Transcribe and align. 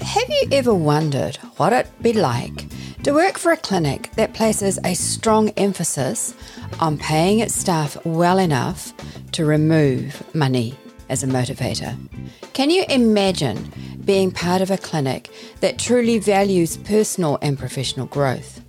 Have 0.00 0.28
you 0.28 0.48
ever 0.52 0.74
wondered 0.74 1.36
what 1.56 1.72
it'd 1.72 2.02
be 2.02 2.12
like 2.12 2.66
to 3.02 3.12
work 3.12 3.38
for 3.38 3.52
a 3.52 3.56
clinic 3.56 4.10
that 4.12 4.32
places 4.32 4.78
a 4.84 4.94
strong 4.94 5.50
emphasis 5.50 6.34
on 6.80 6.96
paying 6.96 7.40
its 7.40 7.54
staff 7.54 7.96
well 8.06 8.38
enough 8.38 8.92
to 9.32 9.44
remove 9.44 10.22
money 10.34 10.74
as 11.08 11.22
a 11.22 11.26
motivator? 11.26 11.96
Can 12.54 12.70
you 12.70 12.84
imagine 12.88 13.72
being 14.04 14.30
part 14.30 14.62
of 14.62 14.70
a 14.70 14.78
clinic 14.78 15.30
that 15.60 15.78
truly 15.78 16.18
values 16.18 16.76
personal 16.78 17.38
and 17.42 17.58
professional 17.58 18.06
growth? 18.06 18.63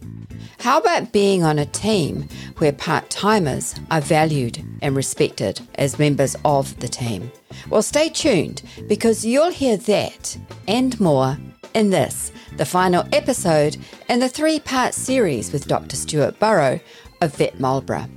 How 0.65 0.79
about 0.79 1.11
being 1.11 1.43
on 1.43 1.59
a 1.59 1.67
team 1.67 2.27
where 2.57 2.71
part 2.71 3.11
timers 3.11 3.75
are 3.91 4.01
valued 4.01 4.65
and 4.81 4.95
respected 4.95 5.61
as 5.75 5.99
members 5.99 6.35
of 6.43 6.79
the 6.79 6.87
team? 6.87 7.31
Well, 7.69 7.83
stay 7.83 8.09
tuned 8.09 8.63
because 8.87 9.23
you'll 9.23 9.51
hear 9.51 9.77
that 9.77 10.35
and 10.67 10.99
more 10.99 11.37
in 11.75 11.91
this, 11.91 12.31
the 12.57 12.65
final 12.65 13.07
episode 13.13 13.77
in 14.09 14.19
the 14.21 14.27
three 14.27 14.59
part 14.59 14.95
series 14.95 15.53
with 15.53 15.67
Dr. 15.67 15.95
Stuart 15.95 16.39
Burrough 16.39 16.79
of 17.21 17.35
Vet 17.35 17.59
Marlborough. 17.59 18.09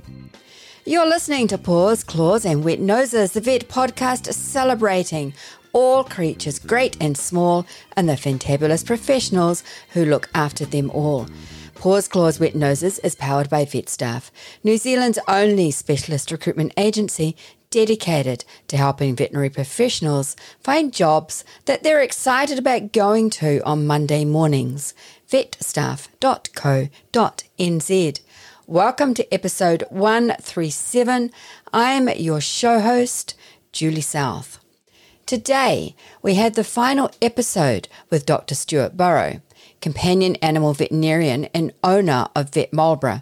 You're 0.85 1.05
listening 1.05 1.47
to 1.49 1.57
Paws, 1.59 2.03
Claws, 2.03 2.45
and 2.45 2.63
Wet 2.63 2.79
Noses, 2.79 3.33
the 3.33 3.41
vet 3.41 3.69
podcast 3.69 4.33
celebrating 4.33 5.35
all 5.71 6.03
creatures, 6.03 6.57
great 6.57 6.97
and 6.99 7.15
small, 7.15 7.67
and 7.95 8.09
the 8.09 8.13
fantabulous 8.13 8.83
professionals 8.83 9.63
who 9.89 10.03
look 10.03 10.31
after 10.33 10.65
them 10.65 10.89
all. 10.89 11.27
Paws, 11.79 12.07
Claws, 12.09 12.41
Wet 12.41 12.55
Noses 12.55 12.99
is 12.99 13.15
powered 13.15 13.49
by 13.49 13.63
Vet 13.63 13.87
Staff, 13.87 14.33
New 14.65 14.75
Zealand's 14.75 15.17
only 15.29 15.71
specialist 15.71 16.29
recruitment 16.29 16.73
agency 16.75 17.37
dedicated 17.69 18.43
to 18.67 18.75
helping 18.75 19.15
veterinary 19.15 19.49
professionals 19.49 20.35
find 20.59 20.91
jobs 20.91 21.45
that 21.67 21.81
they're 21.81 22.01
excited 22.01 22.59
about 22.59 22.91
going 22.91 23.29
to 23.29 23.61
on 23.61 23.87
Monday 23.87 24.25
mornings. 24.25 24.93
vetstaff.co.nz. 25.31 28.19
Welcome 28.67 29.13
to 29.13 29.33
episode 29.33 29.85
137. 29.89 31.31
I'm 31.71 32.09
your 32.09 32.41
show 32.41 32.81
host, 32.81 33.35
Julie 33.71 34.01
South. 34.01 34.59
Today, 35.25 35.95
we 36.21 36.35
had 36.35 36.55
the 36.55 36.65
final 36.65 37.09
episode 37.21 37.87
with 38.09 38.25
Dr. 38.25 38.55
Stuart 38.55 38.97
Burrough, 38.97 39.39
companion 39.81 40.35
animal 40.37 40.73
veterinarian 40.73 41.45
and 41.45 41.73
owner 41.83 42.27
of 42.35 42.49
Vet 42.51 42.73
Marlborough, 42.73 43.21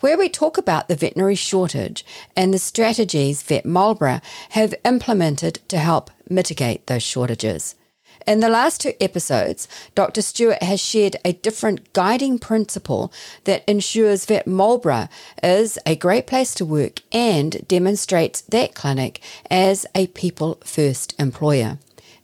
where 0.00 0.18
we 0.18 0.28
talk 0.28 0.58
about 0.58 0.88
the 0.88 0.96
veterinary 0.96 1.34
shortage 1.34 2.04
and 2.36 2.52
the 2.52 2.58
strategies 2.58 3.42
Vet 3.42 3.64
Marlborough 3.64 4.20
have 4.50 4.74
implemented 4.84 5.60
to 5.68 5.78
help 5.78 6.10
mitigate 6.28 6.86
those 6.86 7.02
shortages. 7.02 7.74
In 8.26 8.40
the 8.40 8.48
last 8.48 8.80
two 8.80 8.92
episodes, 9.00 9.66
Dr. 9.94 10.22
Stuart 10.22 10.62
has 10.62 10.80
shared 10.80 11.16
a 11.24 11.32
different 11.32 11.92
guiding 11.92 12.38
principle 12.38 13.12
that 13.44 13.64
ensures 13.68 14.26
Vet 14.26 14.46
Marlborough 14.46 15.08
is 15.42 15.78
a 15.84 15.96
great 15.96 16.26
place 16.26 16.54
to 16.54 16.64
work 16.64 17.00
and 17.10 17.66
demonstrates 17.66 18.42
that 18.42 18.74
clinic 18.74 19.20
as 19.50 19.86
a 19.94 20.06
people 20.08 20.58
first 20.64 21.18
employer. 21.18 21.78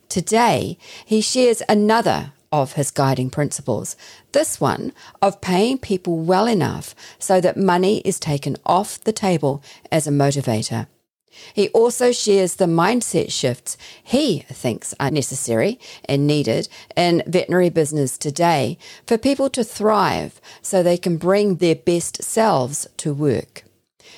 Today, 0.07 0.77
he 1.05 1.21
shares 1.21 1.61
another 1.67 2.31
of 2.51 2.73
his 2.73 2.91
guiding 2.91 3.29
principles. 3.29 3.95
This 4.31 4.59
one 4.59 4.93
of 5.21 5.41
paying 5.41 5.77
people 5.77 6.17
well 6.17 6.47
enough 6.47 6.95
so 7.19 7.39
that 7.41 7.57
money 7.57 7.99
is 7.99 8.19
taken 8.19 8.57
off 8.65 9.03
the 9.03 9.13
table 9.13 9.63
as 9.91 10.07
a 10.07 10.11
motivator. 10.11 10.87
He 11.53 11.69
also 11.69 12.11
shares 12.11 12.55
the 12.55 12.65
mindset 12.65 13.31
shifts 13.31 13.77
he 14.03 14.39
thinks 14.49 14.93
are 14.99 15.11
necessary 15.11 15.79
and 16.05 16.25
needed 16.25 16.67
in 16.95 17.23
veterinary 17.27 17.69
business 17.69 18.17
today 18.17 18.77
for 19.05 19.17
people 19.17 19.49
to 19.51 19.63
thrive 19.63 20.41
so 20.61 20.81
they 20.81 20.97
can 20.97 21.17
bring 21.17 21.55
their 21.55 21.75
best 21.75 22.23
selves 22.23 22.87
to 22.97 23.13
work. 23.13 23.63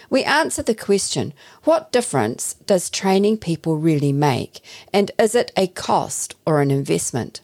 We 0.09 0.24
answer 0.24 0.64
the 0.64 0.75
question 0.75 1.34
what 1.64 1.91
difference 1.91 2.56
does 2.66 2.90
training 2.90 3.38
people 3.38 3.78
really 3.78 4.12
make, 4.12 4.62
and 4.91 5.12
is 5.18 5.36
it 5.36 5.52
a 5.56 5.68
cost 5.68 6.36
or 6.46 6.62
an 6.62 6.72
investment? 6.72 7.41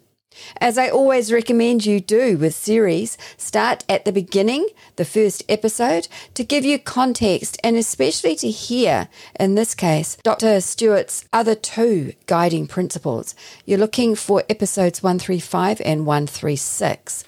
As 0.60 0.78
I 0.78 0.90
always 0.90 1.32
recommend 1.32 1.86
you 1.86 2.00
do 2.00 2.38
with 2.38 2.56
series, 2.56 3.18
start 3.38 3.84
at 3.88 4.06
the 4.06 4.12
beginning, 4.12 4.68
the 4.96 5.06
first 5.06 5.44
episode, 5.48 6.08
to 6.34 6.44
give 6.44 6.66
you 6.66 6.80
context 6.80 7.58
and 7.64 7.76
especially 7.76 8.36
to 8.38 8.50
hear, 8.50 9.08
in 9.40 9.56
this 9.56 9.76
case, 9.76 10.18
Dr. 10.24 10.62
Stuart's 10.62 11.26
other 11.32 11.56
two 11.56 12.14
guiding 12.26 12.68
principles. 12.68 13.36
You're 13.66 13.80
looking 13.80 14.16
for 14.16 14.44
episodes 14.50 15.04
135 15.04 15.82
and 15.86 16.06
136. 16.06 17.24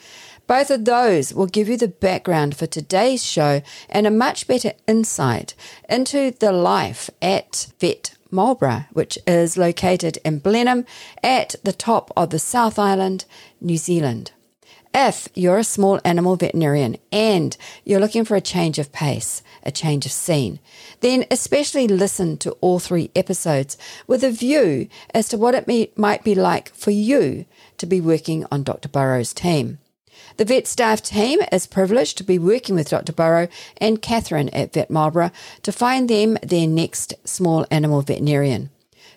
Both 0.49 0.71
of 0.71 0.85
those 0.85 1.31
will 1.31 1.45
give 1.45 1.69
you 1.69 1.77
the 1.77 1.87
background 1.87 2.57
for 2.57 2.65
today's 2.65 3.23
show 3.23 3.61
and 3.87 4.07
a 4.07 4.11
much 4.11 4.47
better 4.47 4.73
insight 4.87 5.53
into 5.87 6.31
the 6.31 6.51
life 6.51 7.11
at 7.21 7.67
Vet 7.79 8.15
Marlborough, 8.31 8.85
which 8.93 9.17
is 9.25 9.57
located 9.57 10.17
in 10.23 10.39
Blenheim 10.39 10.85
at 11.23 11.55
the 11.63 11.73
top 11.73 12.11
of 12.15 12.29
the 12.29 12.39
South 12.39 12.77
Island, 12.77 13.25
New 13.59 13.77
Zealand. 13.77 14.31
If 14.93 15.29
you're 15.35 15.59
a 15.59 15.63
small 15.63 15.99
animal 16.03 16.35
veterinarian 16.35 16.97
and 17.11 17.55
you're 17.85 17.99
looking 17.99 18.25
for 18.25 18.35
a 18.35 18.41
change 18.41 18.79
of 18.79 18.91
pace, 18.91 19.43
a 19.63 19.71
change 19.71 20.05
of 20.07 20.11
scene, 20.11 20.59
then 21.01 21.25
especially 21.29 21.87
listen 21.87 22.37
to 22.37 22.51
all 22.61 22.79
three 22.79 23.11
episodes 23.15 23.77
with 24.07 24.23
a 24.23 24.31
view 24.31 24.89
as 25.13 25.29
to 25.29 25.37
what 25.37 25.53
it 25.53 25.67
may, 25.67 25.91
might 25.95 26.23
be 26.23 26.33
like 26.33 26.73
for 26.73 26.91
you 26.91 27.45
to 27.77 27.85
be 27.85 28.01
working 28.01 28.45
on 28.51 28.63
Dr. 28.63 28.89
Burrough's 28.89 29.33
team. 29.33 29.77
The 30.39 30.45
vet 30.45 30.67
staff 30.67 31.01
team 31.01 31.41
is 31.51 31.67
privileged 31.67 32.17
to 32.17 32.23
be 32.23 32.39
working 32.39 32.75
with 32.75 32.91
Dr. 32.91 33.11
Burrough 33.11 33.49
and 33.75 34.01
Catherine 34.01 34.47
at 34.51 34.71
Vet 34.71 34.89
Marlborough 34.89 35.31
to 35.63 35.71
find 35.73 36.09
them 36.09 36.37
their 36.41 36.65
next 36.65 37.13
small 37.25 37.65
animal 37.69 38.01
veterinarian. 38.01 38.69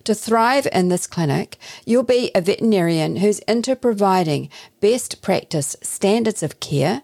To 0.03 0.17
thrive 0.17 0.67
in 0.73 0.89
this 0.89 1.07
clinic, 1.07 1.59
you'll 1.87 2.03
be 2.03 2.33
a 2.35 2.41
veterinarian 2.41 3.19
who's 3.19 3.39
into 3.47 3.77
providing 3.77 4.51
best 4.81 5.23
practice 5.23 5.77
standards 5.81 6.43
of 6.43 6.59
care, 6.59 7.03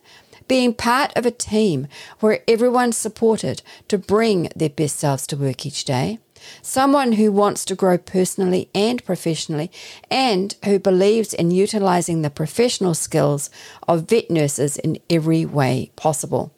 being 0.49 0.75
part 0.75 1.13
of 1.17 1.25
a 1.25 1.31
team 1.31 1.87
where 2.19 2.41
everyone's 2.49 2.97
supported 2.97 3.63
to 3.87 3.99
bring 3.99 4.49
their 4.57 4.69
best 4.69 4.97
selves 4.97 5.29
to 5.29 5.37
work 5.37 5.65
each 5.65 5.85
day, 5.85 6.19
someone 6.63 7.13
who 7.13 7.33
wants 7.33 7.65
to 7.67 7.75
grow 7.75 7.99
personally 7.99 8.71
and 8.75 9.05
professionally, 9.05 9.71
and 10.11 10.55
who 10.65 10.79
believes 10.79 11.35
in 11.35 11.51
utilizing 11.51 12.23
the 12.23 12.31
professional 12.31 12.95
skills 12.95 13.51
of 13.87 14.09
vet 14.09 14.31
nurses 14.31 14.77
in 14.77 14.99
every 15.11 15.45
way 15.45 15.91
possible. 15.97 16.55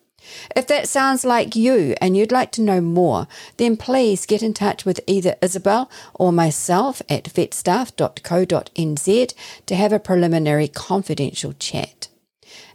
If 0.54 0.66
that 0.68 0.88
sounds 0.88 1.24
like 1.24 1.56
you 1.56 1.94
and 2.00 2.16
you'd 2.16 2.32
like 2.32 2.52
to 2.52 2.62
know 2.62 2.80
more, 2.80 3.26
then 3.56 3.76
please 3.76 4.26
get 4.26 4.42
in 4.42 4.54
touch 4.54 4.84
with 4.84 5.00
either 5.06 5.36
Isobel 5.42 5.90
or 6.14 6.32
myself 6.32 7.02
at 7.08 7.24
vetstaff.co.nz 7.24 9.34
to 9.66 9.74
have 9.74 9.92
a 9.92 9.98
preliminary 9.98 10.68
confidential 10.68 11.52
chat. 11.54 12.08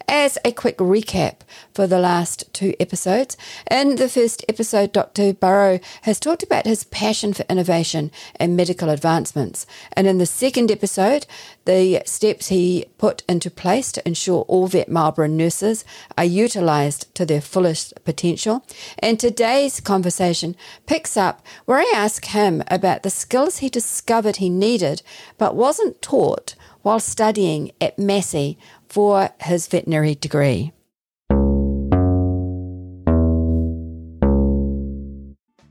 As 0.07 0.37
a 0.45 0.51
quick 0.51 0.77
recap 0.77 1.37
for 1.73 1.87
the 1.87 1.97
last 1.97 2.53
two 2.53 2.75
episodes, 2.79 3.35
in 3.71 3.95
the 3.95 4.07
first 4.07 4.45
episode, 4.47 4.93
Dr. 4.93 5.33
Burrough 5.33 5.79
has 6.03 6.19
talked 6.19 6.43
about 6.43 6.67
his 6.67 6.83
passion 6.83 7.33
for 7.33 7.43
innovation 7.49 8.11
and 8.35 8.55
medical 8.55 8.89
advancements. 8.89 9.65
And 9.93 10.05
in 10.05 10.19
the 10.19 10.27
second 10.27 10.69
episode, 10.71 11.25
the 11.65 12.03
steps 12.05 12.49
he 12.49 12.85
put 12.99 13.23
into 13.27 13.49
place 13.49 13.91
to 13.93 14.07
ensure 14.07 14.43
all 14.43 14.67
vet 14.67 14.89
Marlborough 14.89 15.27
nurses 15.27 15.83
are 16.17 16.23
utilised 16.23 17.13
to 17.15 17.25
their 17.25 17.41
fullest 17.41 17.93
potential. 18.05 18.63
And 18.99 19.19
today's 19.19 19.79
conversation 19.79 20.55
picks 20.85 21.17
up 21.17 21.43
where 21.65 21.79
I 21.79 21.91
ask 21.95 22.25
him 22.25 22.63
about 22.67 23.01
the 23.01 23.09
skills 23.09 23.57
he 23.57 23.69
discovered 23.69 24.35
he 24.35 24.49
needed 24.49 25.01
but 25.39 25.55
wasn't 25.55 26.01
taught 26.03 26.53
while 26.83 26.99
studying 26.99 27.71
at 27.81 27.97
Massey 27.97 28.59
for 28.89 29.29
his 29.41 29.67
veterinary 29.67 30.15
degree. 30.15 30.71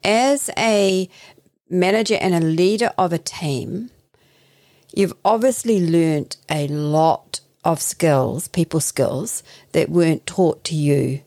As 0.02 0.50
a 0.58 1.08
manager 1.70 2.16
and 2.20 2.34
a 2.34 2.40
leader 2.40 2.92
of 2.98 3.12
a 3.12 3.18
team, 3.18 3.90
you've 4.94 5.14
obviously 5.24 5.84
learnt 5.84 6.36
a 6.50 6.68
lot 6.68 7.40
of 7.64 7.80
skills, 7.80 8.48
people 8.48 8.80
skills, 8.80 9.42
that 9.72 9.88
weren't 9.88 10.26
taught 10.26 10.62
to 10.64 10.74
you 10.74 11.22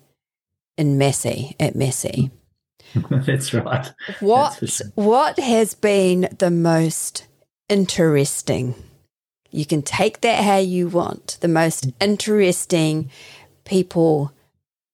in 0.77 0.97
Massey, 0.97 1.55
at 1.59 1.75
Massey. 1.75 2.31
That's 3.09 3.53
right. 3.53 3.91
What 4.19 4.57
That's 4.59 4.77
sure. 4.77 4.87
what 4.95 5.39
has 5.39 5.73
been 5.73 6.29
the 6.37 6.51
most 6.51 7.25
interesting 7.67 8.75
you 9.51 9.65
can 9.65 9.81
take 9.81 10.21
that 10.21 10.43
how 10.43 10.57
you 10.57 10.87
want. 10.87 11.37
The 11.41 11.47
most 11.47 11.91
interesting 11.99 13.09
people 13.65 14.31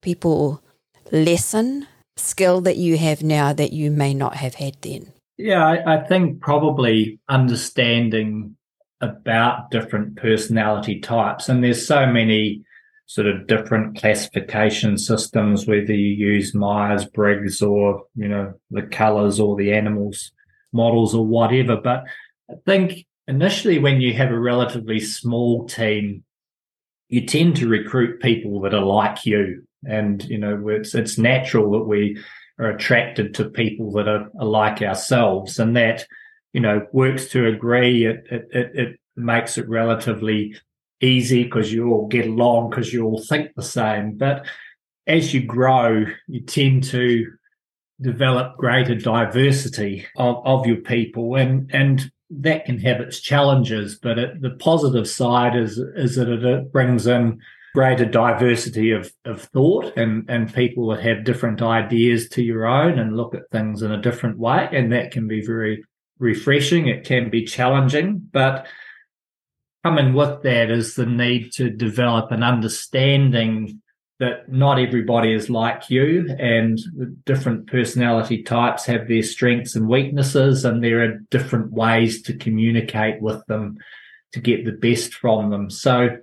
people 0.02 0.62
lesson 1.12 1.88
skill 2.18 2.62
that 2.62 2.78
you 2.78 2.98
have 2.98 3.24
now 3.24 3.54
that 3.54 3.74
you 3.74 3.90
may 3.90 4.14
not 4.14 4.36
have 4.36 4.56
had 4.56 4.76
then. 4.82 5.12
Yeah, 5.38 5.66
I, 5.66 5.96
I 5.96 6.08
think 6.08 6.42
probably 6.42 7.20
understanding 7.30 8.56
about 9.02 9.72
different 9.72 10.16
personality 10.18 11.00
types, 11.00 11.50
and 11.50 11.64
there's 11.64 11.86
so 11.86 12.06
many 12.06 12.64
sort 13.06 13.28
of 13.28 13.48
different 13.48 13.98
classification 13.98 14.98
systems, 14.98 15.68
whether 15.68 15.94
you 15.94 16.16
use 16.16 16.54
Myers 16.54 17.06
Briggs 17.06 17.62
or, 17.62 18.04
you 18.16 18.28
know, 18.28 18.54
the 18.72 18.84
colors 18.84 19.40
or 19.40 19.56
the 19.56 19.74
animals 19.74 20.32
models 20.72 21.14
or 21.14 21.26
whatever. 21.26 21.78
But 21.78 22.04
I 22.50 22.56
think 22.66 23.06
initially 23.28 23.80
when 23.80 24.02
you 24.02 24.14
have 24.14 24.32
a 24.32 24.40
relatively 24.40 25.00
small 25.00 25.68
team, 25.68 26.24
you 27.10 27.26
tend 27.26 27.56
to 27.58 27.68
recruit 27.68 28.22
people 28.22 28.62
that 28.62 28.74
are 28.74 28.86
like 28.86 29.26
you. 29.26 29.64
And, 29.86 30.24
you 30.26 30.38
know, 30.38 30.68
it's, 30.70 30.96
it's 30.96 31.18
natural 31.18 31.72
that 31.72 31.86
we 31.86 32.18
are 32.60 32.70
attracted 32.70 33.34
to 33.36 33.50
people 33.50 33.92
that 33.94 34.08
are, 34.08 34.30
are 34.40 34.46
like 34.46 34.82
ourselves 34.82 35.60
and 35.60 35.76
that, 35.76 36.06
you 36.54 36.62
know, 36.62 36.88
works 36.92 37.28
to 37.30 37.48
agree. 37.48 38.06
It, 38.06 38.26
it, 38.32 38.48
it, 38.52 38.72
it 38.76 39.00
makes 39.16 39.58
it 39.58 39.68
relatively 39.68 40.56
easy 41.02 41.44
because 41.44 41.72
you 41.72 41.92
all 41.92 42.08
get 42.08 42.26
along 42.26 42.70
because 42.70 42.94
you 42.94 43.04
all 43.06 43.22
think 43.22 43.54
the 43.56 43.64
same. 43.64 44.18
But 44.18 44.46
as 45.06 45.34
you 45.34 45.44
grow, 45.44 46.06
you 46.28 46.42
tend 46.42 46.86
to 46.86 47.26
develop 48.02 48.58
greater 48.58 48.96
diversity 48.96 50.06
of, 50.16 50.42
of 50.46 50.66
your 50.66 50.78
people 50.78 51.36
and 51.36 51.70
and 51.74 52.12
that 52.42 52.66
can 52.66 52.80
have 52.80 53.00
its 53.00 53.20
challenges 53.20 53.96
but 53.96 54.18
it, 54.18 54.42
the 54.42 54.52
positive 54.52 55.08
side 55.08 55.56
is 55.56 55.78
is 55.78 56.16
that 56.16 56.30
it 56.30 56.72
brings 56.72 57.08
in 57.08 57.40
greater 57.74 58.06
diversity 58.06 58.92
of, 58.92 59.12
of 59.26 59.42
thought 59.42 59.98
and 59.98 60.30
and 60.30 60.54
people 60.54 60.88
that 60.88 61.02
have 61.02 61.24
different 61.24 61.62
ideas 61.62 62.30
to 62.30 62.44
your 62.44 62.66
own 62.66 63.00
and 63.00 63.18
look 63.18 63.34
at 63.34 63.50
things 63.52 63.82
in 63.82 63.92
a 63.92 64.02
different 64.02 64.38
way. 64.38 64.70
And 64.72 64.92
that 64.92 65.12
can 65.12 65.28
be 65.28 65.44
very 65.44 65.84
refreshing. 66.20 66.88
It 66.88 67.04
can 67.04 67.30
be 67.30 67.44
challenging 67.44 68.30
but 68.32 68.68
coming 69.84 70.14
with 70.14 70.44
that 70.44 70.72
is 70.72 70.96
the 70.96 71.06
need 71.06 71.52
to 71.54 71.70
develop 71.70 72.32
an 72.32 72.44
understanding 72.44 73.82
that 74.20 74.52
not 74.52 74.80
everybody 74.80 75.34
is 75.34 75.50
like 75.50 75.90
you 75.90 76.34
and 76.40 76.80
different 77.26 77.68
personality 77.68 78.44
types 78.44 78.86
have 78.86 79.08
their 79.08 79.24
strengths 79.24 79.76
and 79.76 79.88
weaknesses 79.88 80.66
and 80.66 80.84
there 80.84 81.04
are 81.04 81.20
different 81.30 81.72
ways 81.72 82.22
to 82.22 82.38
communicate 82.38 83.22
with 83.22 83.44
them 83.48 83.78
to 84.32 84.40
get 84.40 84.66
the 84.66 84.72
best 84.72 85.14
from 85.14 85.50
them. 85.50 85.70
So 85.70 86.18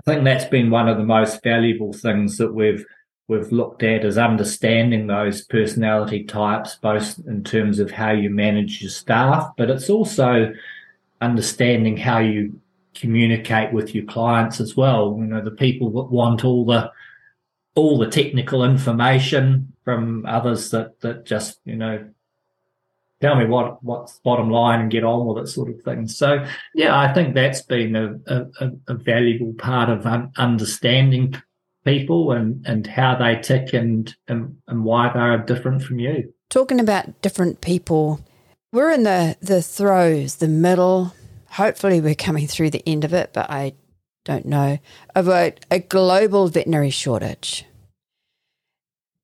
i 0.00 0.10
think 0.10 0.24
that's 0.24 0.46
been 0.46 0.70
one 0.70 0.88
of 0.88 0.96
the 0.96 1.04
most 1.04 1.42
valuable 1.42 1.92
things 1.92 2.38
that 2.38 2.52
we've 2.52 2.84
we've 3.28 3.52
looked 3.52 3.82
at 3.82 4.04
is 4.04 4.18
understanding 4.18 5.06
those 5.06 5.44
personality 5.44 6.24
types 6.24 6.76
both 6.76 7.18
in 7.26 7.44
terms 7.44 7.78
of 7.78 7.90
how 7.90 8.10
you 8.10 8.30
manage 8.30 8.82
your 8.82 8.90
staff 8.90 9.50
but 9.56 9.70
it's 9.70 9.88
also 9.88 10.52
understanding 11.20 11.96
how 11.96 12.18
you 12.18 12.60
communicate 12.94 13.72
with 13.72 13.94
your 13.94 14.04
clients 14.04 14.60
as 14.60 14.76
well. 14.76 15.16
You 15.18 15.26
know, 15.26 15.42
the 15.42 15.50
people 15.50 15.90
that 15.90 16.14
want 16.14 16.44
all 16.44 16.64
the 16.64 16.90
all 17.74 17.98
the 17.98 18.08
technical 18.08 18.64
information 18.64 19.72
from 19.84 20.26
others 20.26 20.70
that 20.70 21.00
that 21.00 21.24
just 21.24 21.60
you 21.64 21.76
know 21.76 22.08
tell 23.20 23.36
me 23.36 23.46
what 23.46 23.82
what's 23.82 24.18
bottom 24.18 24.50
line 24.50 24.80
and 24.80 24.90
get 24.90 25.04
on 25.04 25.26
with 25.26 25.44
it 25.44 25.46
sort 25.48 25.70
of 25.70 25.80
thing. 25.82 26.08
So 26.08 26.44
yeah, 26.74 26.98
I 26.98 27.12
think 27.14 27.34
that's 27.34 27.62
been 27.62 27.96
a 27.96 28.18
a, 28.26 28.70
a 28.88 28.94
valuable 28.94 29.54
part 29.54 29.88
of 29.88 30.04
un- 30.04 30.32
understanding 30.36 31.40
people 31.84 32.32
and 32.32 32.64
and 32.66 32.86
how 32.86 33.16
they 33.16 33.40
tick 33.40 33.72
and, 33.72 34.14
and 34.28 34.56
and 34.68 34.84
why 34.84 35.10
they 35.12 35.20
are 35.20 35.38
different 35.38 35.82
from 35.82 35.98
you. 35.98 36.32
Talking 36.50 36.80
about 36.80 37.22
different 37.22 37.60
people, 37.60 38.20
we're 38.72 38.90
in 38.90 39.04
the 39.04 39.36
the 39.40 39.62
throes, 39.62 40.36
the 40.36 40.48
middle. 40.48 41.14
Hopefully, 41.52 42.00
we're 42.00 42.14
coming 42.14 42.46
through 42.46 42.70
the 42.70 42.82
end 42.86 43.04
of 43.04 43.12
it, 43.12 43.30
but 43.32 43.50
I 43.50 43.74
don't 44.24 44.46
know, 44.46 44.78
of 45.14 45.28
a, 45.28 45.54
a 45.70 45.80
global 45.80 46.48
veterinary 46.48 46.90
shortage. 46.90 47.64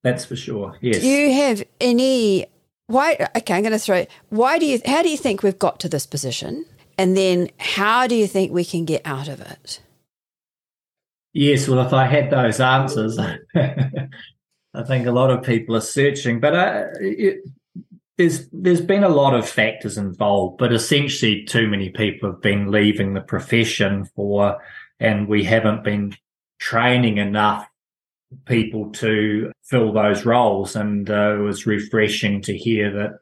That's 0.02 0.24
for 0.24 0.36
sure. 0.36 0.76
Yes. 0.80 1.00
Do 1.00 1.08
you 1.08 1.32
have 1.32 1.64
any? 1.80 2.46
Why? 2.86 3.28
Okay, 3.36 3.54
I'm 3.54 3.62
going 3.62 3.72
to 3.72 3.78
throw. 3.78 4.06
Why 4.28 4.58
do 4.58 4.66
you? 4.66 4.80
How 4.84 5.02
do 5.02 5.08
you 5.08 5.16
think 5.16 5.42
we've 5.42 5.58
got 5.58 5.80
to 5.80 5.88
this 5.88 6.06
position? 6.06 6.64
And 6.96 7.16
then, 7.16 7.50
how 7.58 8.06
do 8.06 8.14
you 8.14 8.26
think 8.26 8.52
we 8.52 8.64
can 8.64 8.84
get 8.84 9.02
out 9.04 9.28
of 9.28 9.40
it? 9.40 9.80
Yes. 11.32 11.68
Well, 11.68 11.84
if 11.84 11.92
I 11.92 12.06
had 12.06 12.30
those 12.30 12.60
answers, 12.60 13.18
I 13.54 14.82
think 14.86 15.06
a 15.06 15.12
lot 15.12 15.30
of 15.30 15.44
people 15.44 15.76
are 15.76 15.80
searching. 15.80 16.40
But 16.40 16.54
uh, 16.54 16.84
it, 17.00 17.40
there's 18.18 18.48
there's 18.52 18.80
been 18.80 19.04
a 19.04 19.08
lot 19.08 19.34
of 19.34 19.48
factors 19.48 19.96
involved, 19.96 20.58
but 20.58 20.72
essentially, 20.72 21.44
too 21.44 21.68
many 21.68 21.88
people 21.88 22.30
have 22.30 22.42
been 22.42 22.70
leaving 22.70 23.14
the 23.14 23.20
profession 23.20 24.04
for 24.04 24.60
and 25.00 25.28
we 25.28 25.44
haven't 25.44 25.84
been 25.84 26.16
training 26.58 27.18
enough 27.18 27.66
people 28.44 28.90
to 28.90 29.52
fill 29.62 29.92
those 29.92 30.26
roles. 30.26 30.74
And 30.74 31.08
uh, 31.08 31.36
it 31.36 31.42
was 31.42 31.66
refreshing 31.66 32.42
to 32.42 32.56
hear 32.56 32.90
that 32.92 33.20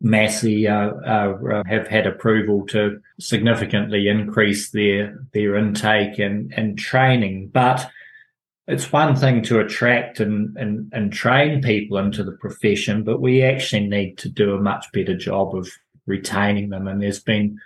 Massey 0.00 0.68
uh, 0.68 0.90
uh, 0.90 1.62
have 1.66 1.88
had 1.88 2.06
approval 2.06 2.66
to 2.68 3.00
significantly 3.18 4.08
increase 4.08 4.70
their 4.70 5.18
their 5.32 5.56
intake 5.56 6.18
and, 6.18 6.52
and 6.56 6.78
training. 6.78 7.50
But 7.52 7.90
it's 8.68 8.92
one 8.92 9.14
thing 9.14 9.42
to 9.44 9.60
attract 9.60 10.18
and, 10.18 10.56
and, 10.56 10.90
and 10.92 11.12
train 11.12 11.62
people 11.62 11.98
into 11.98 12.24
the 12.24 12.32
profession, 12.32 13.04
but 13.04 13.20
we 13.20 13.42
actually 13.42 13.86
need 13.86 14.18
to 14.18 14.28
do 14.28 14.54
a 14.54 14.60
much 14.60 14.90
better 14.92 15.16
job 15.16 15.54
of 15.54 15.70
retaining 16.06 16.70
them. 16.70 16.88
And 16.88 17.00
there's 17.00 17.20
been 17.20 17.60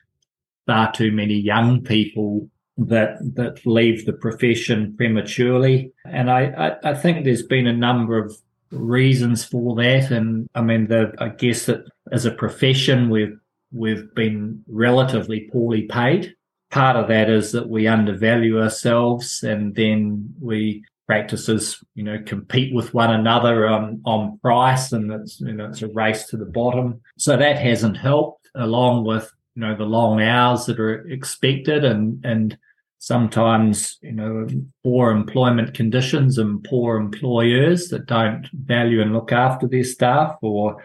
far 0.67 0.93
too 0.93 1.11
many 1.11 1.35
young 1.35 1.83
people 1.83 2.49
that 2.77 3.19
that 3.35 3.65
leave 3.67 4.07
the 4.07 4.13
profession 4.13 4.95
prematurely. 4.97 5.93
And 6.07 6.31
I, 6.31 6.47
I, 6.85 6.91
I, 6.91 6.95
think 6.95 7.25
there's 7.25 7.43
been 7.43 7.67
a 7.67 7.77
number 7.77 8.19
of 8.19 8.35
reasons 8.71 9.45
for 9.45 9.75
that. 9.77 10.11
And 10.11 10.49
I 10.55 10.63
mean, 10.63 10.87
the, 10.87 11.13
I 11.19 11.29
guess 11.29 11.67
that 11.67 11.85
as 12.13 12.25
a 12.25 12.31
profession, 12.31 13.11
we've 13.11 13.39
we've 13.73 14.15
been 14.15 14.65
relatively 14.67 15.49
poorly 15.53 15.83
paid. 15.83 16.35
Part 16.71 16.97
of 16.97 17.09
that 17.09 17.29
is 17.29 17.53
that 17.53 17.69
we 17.69 17.87
undervalue 17.87 18.61
ourselves, 18.61 19.43
and 19.43 19.75
then 19.75 20.33
we 20.41 20.85
practices, 21.07 21.83
you 21.97 22.05
know, 22.05 22.23
compete 22.25 22.73
with 22.73 22.95
one 22.95 23.11
another 23.11 23.67
on 23.67 24.01
on 24.05 24.39
price, 24.39 24.93
and 24.93 25.11
it's 25.11 25.41
you 25.41 25.53
know 25.53 25.67
it's 25.67 25.83
a 25.83 25.89
race 25.89 26.27
to 26.27 26.37
the 26.37 26.47
bottom. 26.47 27.01
So 27.19 27.37
that 27.37 27.59
hasn't 27.59 27.97
helped, 27.97 28.49
along 28.55 29.05
with 29.05 29.31
you 29.57 29.63
know 29.63 29.77
the 29.77 29.85
long 29.85 30.23
hours 30.23 30.67
that 30.67 30.79
are 30.79 31.07
expected 31.09 31.85
and 31.85 32.25
and 32.25 32.57
sometimes 32.99 33.99
you 34.03 34.13
know 34.13 34.47
poor 34.85 35.11
employment 35.11 35.75
conditions 35.75 36.39
and 36.39 36.63
poor 36.65 36.97
employers 36.97 37.89
that 37.89 38.07
don't 38.07 38.47
value 38.53 39.01
and 39.01 39.13
look 39.13 39.33
after 39.33 39.67
their 39.67 39.85
staff 39.85 40.37
or 40.43 40.77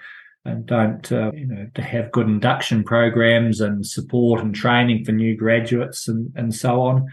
and 0.45 0.65
don't 0.65 1.11
uh, 1.11 1.31
you 1.33 1.47
know 1.47 1.67
to 1.75 1.81
have 1.81 2.11
good 2.11 2.27
induction 2.27 2.83
programs 2.83 3.59
and 3.61 3.85
support 3.85 4.41
and 4.41 4.55
training 4.55 5.03
for 5.03 5.11
new 5.11 5.35
graduates 5.35 6.07
and 6.07 6.31
and 6.35 6.53
so 6.53 6.81
on. 6.81 7.07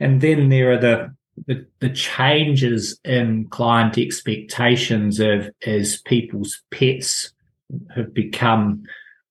And 0.00 0.20
then 0.20 0.48
there 0.48 0.72
are 0.72 0.78
the 0.78 1.14
the, 1.46 1.66
the 1.80 1.90
changes 1.90 2.98
in 3.04 3.46
client 3.48 3.96
expectations 3.96 5.20
of 5.20 5.50
as 5.66 6.02
people's 6.02 6.62
pets 6.70 7.32
have 7.94 8.12
become 8.12 8.82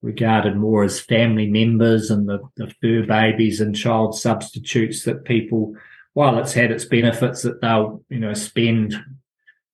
regarded 0.02 0.56
more 0.56 0.84
as 0.84 1.00
family 1.00 1.48
members 1.48 2.10
and 2.10 2.28
the, 2.28 2.40
the 2.56 2.72
fur 2.80 3.04
babies 3.04 3.60
and 3.60 3.76
child 3.76 4.16
substitutes 4.16 5.04
that 5.04 5.24
people, 5.24 5.74
while 6.14 6.38
it's 6.38 6.52
had 6.52 6.70
its 6.70 6.84
benefits 6.84 7.42
that 7.42 7.60
they'll, 7.60 8.02
you 8.08 8.20
know, 8.20 8.32
spend 8.32 8.94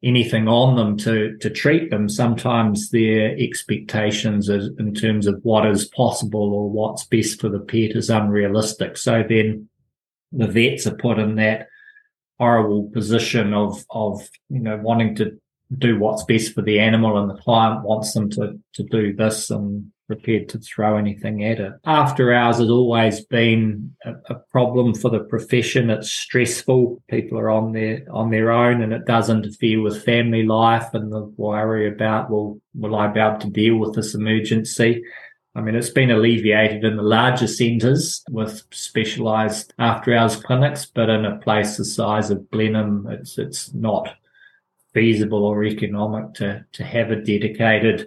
anything 0.04 0.46
on 0.46 0.76
them 0.76 0.96
to 0.98 1.36
to 1.38 1.50
treat 1.50 1.90
them, 1.90 2.08
sometimes 2.08 2.90
their 2.90 3.36
expectations 3.38 4.48
in 4.48 4.94
terms 4.94 5.26
of 5.26 5.40
what 5.42 5.66
is 5.66 5.86
possible 5.88 6.52
or 6.52 6.70
what's 6.70 7.04
best 7.06 7.40
for 7.40 7.48
the 7.48 7.60
pet 7.60 7.96
is 7.96 8.10
unrealistic. 8.10 8.96
So 8.96 9.24
then 9.26 9.68
the 10.30 10.46
vets 10.46 10.86
are 10.86 10.96
put 10.96 11.18
in 11.18 11.36
that 11.36 11.68
horrible 12.38 12.90
position 12.92 13.54
of 13.54 13.84
of 13.90 14.28
you 14.50 14.60
know 14.60 14.76
wanting 14.76 15.14
to 15.16 15.38
do 15.78 15.98
what's 15.98 16.24
best 16.24 16.52
for 16.52 16.62
the 16.62 16.78
animal 16.78 17.18
and 17.18 17.30
the 17.30 17.42
client 17.42 17.82
wants 17.84 18.12
them 18.12 18.30
to 18.30 18.60
to 18.74 18.82
do 18.84 19.14
this 19.14 19.50
and 19.50 19.90
prepared 20.06 20.48
to 20.50 20.58
throw 20.58 20.96
anything 20.96 21.44
at 21.44 21.60
it. 21.60 21.72
After 21.84 22.32
hours 22.32 22.58
has 22.58 22.70
always 22.70 23.24
been 23.24 23.94
a, 24.04 24.14
a, 24.30 24.34
problem 24.34 24.94
for 24.94 25.10
the 25.10 25.20
profession. 25.20 25.90
It's 25.90 26.10
stressful. 26.10 27.02
People 27.08 27.38
are 27.38 27.50
on 27.50 27.72
their 27.72 28.04
on 28.10 28.30
their 28.30 28.52
own, 28.52 28.82
and 28.82 28.92
it 28.92 29.06
does 29.06 29.30
interfere 29.30 29.80
with 29.80 30.04
family 30.04 30.44
life 30.44 30.92
and 30.94 31.12
the 31.12 31.24
worry 31.36 31.88
about 31.88 32.30
well, 32.30 32.58
will 32.74 32.96
I 32.96 33.08
be 33.08 33.20
able 33.20 33.38
to 33.40 33.50
deal 33.50 33.76
with 33.76 33.94
this 33.94 34.14
emergency. 34.14 35.02
I 35.56 35.60
mean, 35.60 35.76
it's 35.76 35.90
been 35.90 36.10
alleviated 36.10 36.84
in 36.84 36.96
the 36.96 37.02
larger 37.02 37.46
centres 37.46 38.24
with 38.28 38.62
specialised 38.72 39.72
after 39.78 40.14
hours 40.14 40.36
clinics, 40.36 40.84
but 40.86 41.08
in 41.08 41.24
a 41.24 41.38
place 41.38 41.76
the 41.76 41.84
size 41.84 42.30
of 42.30 42.50
Blenheim, 42.50 43.06
it's 43.08 43.38
it's 43.38 43.72
not 43.72 44.08
feasible 44.92 45.44
or 45.44 45.64
economic 45.64 46.34
to 46.34 46.64
to 46.72 46.84
have 46.84 47.10
a 47.10 47.16
dedicated 47.16 48.06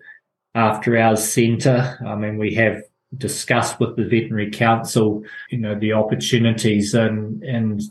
after 0.57 0.97
hours 0.97 1.23
centre. 1.23 1.99
I 2.05 2.15
mean, 2.15 2.37
we 2.37 2.55
have 2.55 2.81
discussed 3.15 3.79
with 3.79 3.95
the 3.95 4.03
veterinary 4.03 4.49
council, 4.49 5.23
you 5.51 5.59
know, 5.59 5.79
the 5.79 5.93
opportunities 5.93 6.95
and 6.95 7.43
and 7.43 7.81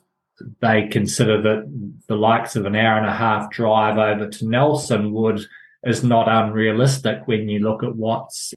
they 0.60 0.88
consider 0.88 1.40
that 1.40 2.00
the 2.08 2.16
likes 2.16 2.56
of 2.56 2.66
an 2.66 2.76
hour 2.76 2.98
and 2.98 3.06
a 3.06 3.14
half 3.14 3.50
drive 3.50 3.96
over 3.96 4.28
to 4.28 4.46
Nelson 4.46 5.12
would 5.12 5.40
is 5.84 6.02
not 6.02 6.28
unrealistic 6.28 7.26
when 7.26 7.48
you 7.48 7.60
look 7.60 7.84
at 7.84 7.94
what's 7.94 8.52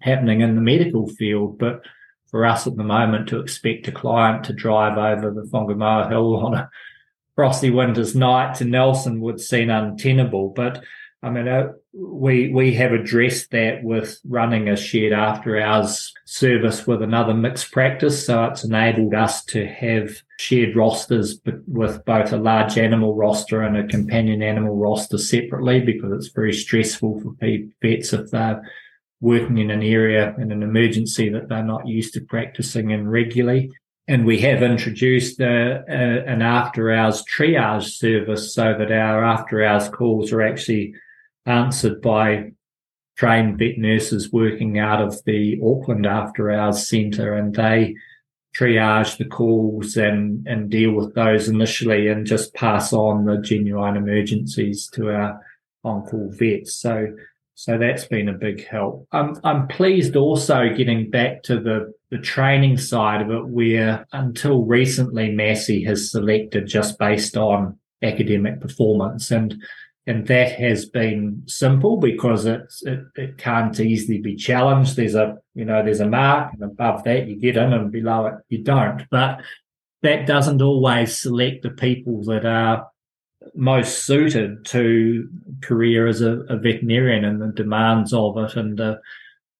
happening 0.00 0.40
in 0.40 0.54
the 0.54 0.62
medical 0.62 1.08
field. 1.08 1.58
But 1.58 1.82
for 2.30 2.46
us 2.46 2.66
at 2.66 2.76
the 2.76 2.84
moment 2.84 3.28
to 3.28 3.40
expect 3.40 3.88
a 3.88 3.92
client 3.92 4.44
to 4.44 4.52
drive 4.52 4.96
over 4.96 5.32
the 5.32 5.48
Whangamoa 5.50 6.08
Hill 6.08 6.36
on 6.36 6.54
a 6.54 6.70
frosty 7.34 7.70
winter's 7.70 8.14
night 8.14 8.54
to 8.56 8.64
Nelson 8.64 9.20
would 9.20 9.40
seem 9.40 9.68
untenable. 9.68 10.50
But 10.50 10.84
I 11.20 11.30
mean, 11.30 11.48
uh, 11.48 11.72
we 11.92 12.48
we 12.52 12.74
have 12.74 12.92
addressed 12.92 13.50
that 13.50 13.82
with 13.82 14.20
running 14.24 14.68
a 14.68 14.76
shared 14.76 15.12
after 15.12 15.60
hours 15.60 16.12
service 16.26 16.86
with 16.86 17.02
another 17.02 17.34
mixed 17.34 17.72
practice, 17.72 18.24
so 18.24 18.44
it's 18.44 18.62
enabled 18.62 19.14
us 19.14 19.44
to 19.46 19.66
have 19.66 20.10
shared 20.38 20.76
rosters 20.76 21.40
with 21.66 22.04
both 22.04 22.32
a 22.32 22.36
large 22.36 22.78
animal 22.78 23.16
roster 23.16 23.62
and 23.62 23.76
a 23.76 23.88
companion 23.88 24.42
animal 24.42 24.76
roster 24.76 25.18
separately 25.18 25.80
because 25.80 26.12
it's 26.12 26.32
very 26.32 26.52
stressful 26.52 27.20
for 27.20 27.34
vets 27.82 28.12
if 28.12 28.30
they're 28.30 28.62
working 29.20 29.58
in 29.58 29.72
an 29.72 29.82
area 29.82 30.36
in 30.38 30.52
an 30.52 30.62
emergency 30.62 31.28
that 31.30 31.48
they're 31.48 31.64
not 31.64 31.88
used 31.88 32.14
to 32.14 32.20
practicing 32.20 32.90
in 32.90 33.08
regularly. 33.08 33.72
And 34.06 34.24
we 34.24 34.38
have 34.42 34.62
introduced 34.62 35.40
a, 35.40 35.84
a, 35.88 36.24
an 36.26 36.42
after 36.42 36.92
hours 36.92 37.24
triage 37.24 37.98
service 37.98 38.54
so 38.54 38.74
that 38.78 38.92
our 38.92 39.24
after 39.24 39.64
hours 39.64 39.88
calls 39.88 40.32
are 40.32 40.40
actually 40.40 40.94
answered 41.48 42.00
by 42.00 42.52
trained 43.16 43.58
vet 43.58 43.78
nurses 43.78 44.32
working 44.32 44.78
out 44.78 45.02
of 45.02 45.24
the 45.24 45.58
Auckland 45.64 46.06
After 46.06 46.50
Hours 46.50 46.88
Centre, 46.88 47.34
and 47.34 47.54
they 47.54 47.96
triage 48.56 49.18
the 49.18 49.24
calls 49.24 49.96
and 49.96 50.46
and 50.46 50.70
deal 50.70 50.92
with 50.92 51.14
those 51.14 51.48
initially, 51.48 52.08
and 52.08 52.26
just 52.26 52.54
pass 52.54 52.92
on 52.92 53.24
the 53.24 53.38
genuine 53.38 53.96
emergencies 53.96 54.88
to 54.94 55.10
our 55.10 55.40
on-call 55.82 56.30
vets. 56.38 56.74
So. 56.74 57.08
So 57.60 57.76
that's 57.76 58.04
been 58.04 58.28
a 58.28 58.34
big 58.34 58.68
help. 58.68 59.08
I'm, 59.10 59.36
I'm 59.42 59.66
pleased 59.66 60.14
also 60.14 60.72
getting 60.76 61.10
back 61.10 61.42
to 61.42 61.58
the, 61.58 61.92
the 62.08 62.18
training 62.18 62.78
side 62.78 63.20
of 63.20 63.32
it, 63.32 63.48
where 63.48 64.06
until 64.12 64.62
recently, 64.62 65.32
Massey 65.32 65.82
has 65.82 66.08
selected 66.12 66.68
just 66.68 67.00
based 67.00 67.36
on 67.36 67.76
academic 68.00 68.60
performance. 68.60 69.32
And 69.32 69.60
and 70.08 70.26
that 70.26 70.52
has 70.52 70.86
been 70.86 71.42
simple 71.44 71.98
because 71.98 72.46
it's 72.46 72.82
it, 72.82 73.00
it 73.14 73.36
can't 73.36 73.78
easily 73.78 74.18
be 74.18 74.36
challenged. 74.36 74.96
There's 74.96 75.14
a 75.14 75.36
you 75.54 75.66
know 75.66 75.84
there's 75.84 76.00
a 76.00 76.08
mark, 76.08 76.54
and 76.54 76.62
above 76.62 77.04
that 77.04 77.28
you 77.28 77.36
get 77.36 77.58
in, 77.58 77.74
and 77.74 77.92
below 77.92 78.24
it 78.26 78.34
you 78.48 78.64
don't. 78.64 79.02
But 79.10 79.42
that 80.02 80.26
doesn't 80.26 80.62
always 80.62 81.18
select 81.18 81.62
the 81.62 81.70
people 81.70 82.24
that 82.24 82.46
are 82.46 82.88
most 83.54 84.06
suited 84.06 84.64
to 84.64 85.28
career 85.60 86.06
as 86.06 86.22
a, 86.22 86.38
a 86.48 86.56
veterinarian 86.56 87.26
and 87.26 87.42
the 87.42 87.52
demands 87.52 88.14
of 88.14 88.38
it 88.38 88.56
and 88.56 88.78
the 88.78 89.00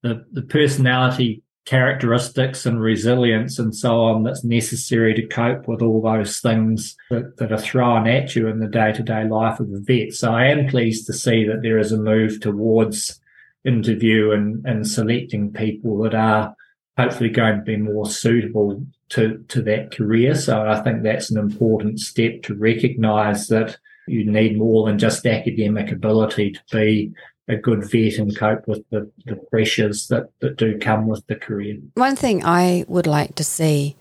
the, 0.03 0.25
the 0.33 0.43
personality 0.43 1.43
characteristics 1.69 2.65
and 2.65 2.81
resilience 2.81 3.59
and 3.59 3.77
so 3.77 4.01
on 4.01 4.23
that's 4.23 4.43
necessary 4.43 5.13
to 5.13 5.27
cope 5.27 5.69
with 5.69 5.83
all 5.83 6.01
those 6.01 6.41
things 6.41 6.97
that, 7.11 7.37
that 7.37 7.53
are 7.53 7.61
thrown 7.61 8.09
at 8.09 8.35
you 8.35 8.49
in 8.49 8.59
the 8.59 8.67
day-to-day 8.67 9.29
life 9.29 9.61
of 9.61 9.71
a 9.71 9.79
vet. 9.81 10.15
So 10.15 10.33
I 10.33 10.47
am 10.47 10.67
pleased 10.67 11.07
to 11.07 11.13
see 11.13 11.45
that 11.45 11.61
there 11.61 11.77
is 11.77 11.93
a 11.93 11.99
move 11.99 12.41
towards 12.41 13.21
interview 13.67 14.31
and, 14.31 14.65
and 14.65 14.89
selecting 14.89 15.53
people 15.53 15.99
that 15.99 16.15
are 16.15 16.57
hopefully 16.97 17.29
going 17.29 17.59
to 17.59 17.63
be 17.63 17.77
more 17.77 18.07
suitable 18.07 18.83
to, 19.11 19.45
to 19.49 19.61
that 19.61 19.95
career. 19.95 20.35
So 20.37 20.67
I 20.67 20.81
think 20.81 21.03
that's 21.03 21.31
an 21.31 21.37
important 21.37 22.01
step 22.01 22.41
to 22.45 22.55
recognize 22.55 23.49
that 23.49 23.77
you 24.07 24.25
need 24.25 24.57
more 24.57 24.87
than 24.87 24.99
just 24.99 25.27
academic 25.27 25.93
ability 25.93 26.53
to 26.53 26.63
be 26.73 27.13
a 27.49 27.57
good 27.57 27.85
vet 27.91 28.19
and 28.19 28.37
cope 28.37 28.67
with 28.69 28.85
the, 28.91 29.11
the 29.25 29.37
pressures 29.51 30.09
that, 30.09 30.31
that 30.41 30.57
do 30.57 30.79
come 30.79 31.07
with 31.07 31.27
the 31.27 31.37
career. 31.37 31.79
One 31.95 32.17
thing 32.17 32.45
I 32.45 32.85
would 32.89 33.07
like 33.07 33.35
to 33.37 33.45
see 33.45 33.97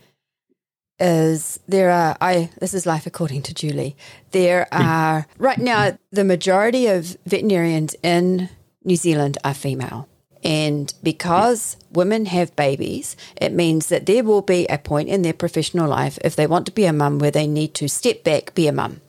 is 1.00 1.60
there 1.68 1.92
are 1.92 2.18
I 2.20 2.50
this 2.60 2.74
is 2.74 2.86
life 2.86 3.06
according 3.06 3.44
to 3.44 3.54
Julie. 3.54 3.96
There 4.32 4.68
are 4.72 5.27
right 5.38 5.60
now 5.60 5.98
the 6.12 6.24
majority 6.24 6.88
of 6.88 7.18
veterinarians 7.25 7.96
in 8.01 8.50
New 8.84 8.96
Zealand 8.96 9.38
are 9.44 9.54
female. 9.54 10.08
And 10.44 10.94
because 11.04 11.77
women 11.92 12.25
have 12.27 12.56
babies, 12.56 13.18
it 13.36 13.51
means 13.51 13.88
that 13.88 14.06
there 14.06 14.24
will 14.24 14.42
be 14.42 14.66
a 14.68 14.77
point 14.77 15.10
in 15.10 15.22
their 15.22 15.34
professional 15.34 15.89
life 15.89 16.18
if 16.24 16.36
they 16.36 16.48
want 16.48 16.66
to 16.68 16.72
be 16.72 16.86
a 16.86 16.94
mum 16.94 17.20
where 17.20 17.32
they 17.32 17.48
need 17.48 17.74
to 17.75 17.89
step 17.89 18.24
back, 18.24 18.54
be 18.54 18.68
a 18.68 18.72
mum. 18.72 19.01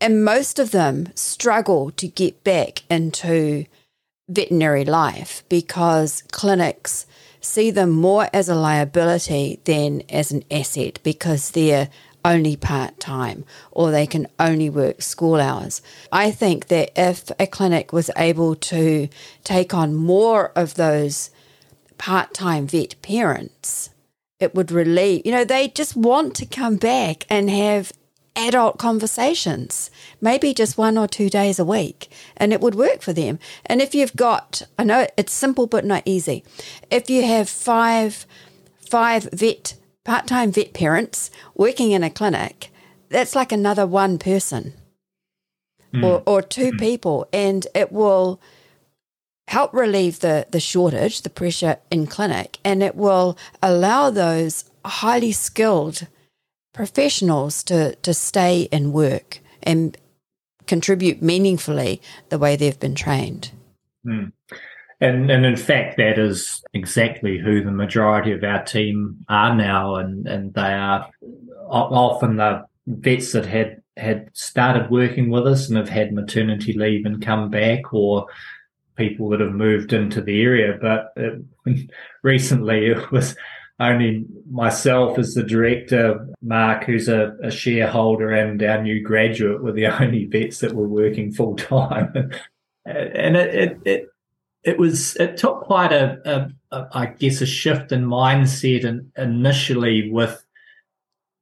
And 0.00 0.24
most 0.24 0.58
of 0.58 0.70
them 0.70 1.10
struggle 1.14 1.90
to 1.92 2.08
get 2.08 2.42
back 2.42 2.82
into 2.90 3.66
veterinary 4.28 4.84
life 4.84 5.42
because 5.48 6.22
clinics 6.32 7.06
see 7.40 7.70
them 7.70 7.90
more 7.90 8.28
as 8.32 8.48
a 8.48 8.54
liability 8.54 9.60
than 9.64 10.02
as 10.08 10.30
an 10.30 10.44
asset 10.50 10.98
because 11.02 11.50
they're 11.50 11.88
only 12.24 12.56
part 12.56 13.00
time 13.00 13.44
or 13.70 13.90
they 13.90 14.06
can 14.06 14.26
only 14.38 14.70
work 14.70 15.02
school 15.02 15.36
hours. 15.36 15.82
I 16.12 16.30
think 16.30 16.68
that 16.68 16.92
if 16.96 17.30
a 17.38 17.46
clinic 17.46 17.92
was 17.92 18.10
able 18.16 18.54
to 18.56 19.08
take 19.42 19.74
on 19.74 19.94
more 19.94 20.52
of 20.56 20.74
those 20.74 21.30
part 21.98 22.34
time 22.34 22.66
vet 22.66 23.00
parents, 23.02 23.90
it 24.38 24.54
would 24.54 24.70
relieve, 24.70 25.22
you 25.24 25.32
know, 25.32 25.44
they 25.44 25.68
just 25.68 25.96
want 25.96 26.34
to 26.36 26.46
come 26.46 26.76
back 26.76 27.26
and 27.28 27.50
have 27.50 27.92
adult 28.36 28.78
conversations, 28.78 29.90
maybe 30.20 30.54
just 30.54 30.78
one 30.78 30.96
or 30.96 31.08
two 31.08 31.28
days 31.28 31.58
a 31.58 31.64
week, 31.64 32.08
and 32.36 32.52
it 32.52 32.60
would 32.60 32.74
work 32.74 33.02
for 33.02 33.12
them. 33.12 33.38
And 33.66 33.80
if 33.80 33.94
you've 33.94 34.16
got, 34.16 34.62
I 34.78 34.84
know 34.84 35.06
it's 35.16 35.32
simple 35.32 35.66
but 35.66 35.84
not 35.84 36.02
easy. 36.04 36.44
If 36.90 37.10
you 37.10 37.24
have 37.26 37.48
five, 37.48 38.26
five 38.78 39.28
vet, 39.32 39.74
part 40.04 40.26
time 40.26 40.52
vet 40.52 40.72
parents 40.72 41.30
working 41.54 41.92
in 41.92 42.04
a 42.04 42.10
clinic, 42.10 42.72
that's 43.08 43.34
like 43.34 43.52
another 43.52 43.86
one 43.86 44.18
person 44.18 44.74
mm. 45.92 46.04
or, 46.04 46.22
or 46.26 46.42
two 46.42 46.72
mm. 46.72 46.78
people, 46.78 47.28
and 47.32 47.66
it 47.74 47.92
will 47.92 48.40
help 49.48 49.74
relieve 49.74 50.20
the, 50.20 50.46
the 50.50 50.60
shortage, 50.60 51.22
the 51.22 51.30
pressure 51.30 51.78
in 51.90 52.06
clinic, 52.06 52.58
and 52.64 52.82
it 52.82 52.94
will 52.94 53.36
allow 53.62 54.08
those 54.08 54.64
highly 54.84 55.32
skilled 55.32 56.06
professionals 56.72 57.62
to, 57.64 57.94
to 57.96 58.14
stay 58.14 58.68
and 58.72 58.92
work 58.92 59.40
and 59.62 59.96
contribute 60.66 61.20
meaningfully 61.20 62.00
the 62.28 62.38
way 62.38 62.56
they've 62.56 62.78
been 62.78 62.94
trained. 62.94 63.50
Mm. 64.06 64.32
And, 65.00 65.30
and 65.30 65.46
in 65.46 65.56
fact, 65.56 65.96
that 65.96 66.18
is 66.18 66.62
exactly 66.74 67.38
who 67.38 67.64
the 67.64 67.70
majority 67.70 68.32
of 68.32 68.44
our 68.44 68.62
team 68.62 69.24
are 69.28 69.54
now, 69.54 69.96
and, 69.96 70.26
and 70.26 70.52
they 70.52 70.74
are 70.74 71.10
often 71.68 72.36
the 72.36 72.66
vets 72.86 73.32
that 73.32 73.46
had 73.46 73.82
had 73.96 74.30
started 74.32 74.90
working 74.90 75.30
with 75.30 75.46
us 75.46 75.68
and 75.68 75.76
have 75.76 75.88
had 75.88 76.12
maternity 76.12 76.72
leave 76.72 77.04
and 77.04 77.24
come 77.24 77.50
back, 77.50 77.92
or 77.92 78.26
people 78.96 79.30
that 79.30 79.40
have 79.40 79.52
moved 79.52 79.92
into 79.92 80.20
the 80.20 80.42
area. 80.42 80.78
But 80.80 81.12
it, 81.16 81.90
recently, 82.22 82.86
it 82.86 83.10
was 83.10 83.36
only 83.80 84.26
myself 84.50 85.18
as 85.18 85.34
the 85.34 85.42
director, 85.42 86.28
Mark, 86.42 86.84
who's 86.84 87.08
a, 87.08 87.34
a, 87.42 87.50
shareholder, 87.50 88.30
and 88.30 88.62
our 88.62 88.82
new 88.82 89.02
graduate 89.02 89.62
were 89.62 89.72
the 89.72 89.86
only 90.00 90.26
vets 90.26 90.60
that 90.60 90.74
were 90.74 90.88
working 90.88 91.32
full 91.32 91.56
time. 91.56 92.12
and 92.84 93.36
it, 93.36 93.54
it, 93.54 93.78
it, 93.86 94.08
it, 94.62 94.78
was, 94.78 95.16
it 95.16 95.38
took 95.38 95.62
quite 95.62 95.92
a, 95.92 96.18
a, 96.24 96.76
a, 96.76 96.88
I 96.92 97.06
guess, 97.06 97.40
a 97.40 97.46
shift 97.46 97.90
in 97.90 98.04
mindset 98.04 98.84
and 98.84 99.10
initially 99.16 100.10
with 100.10 100.44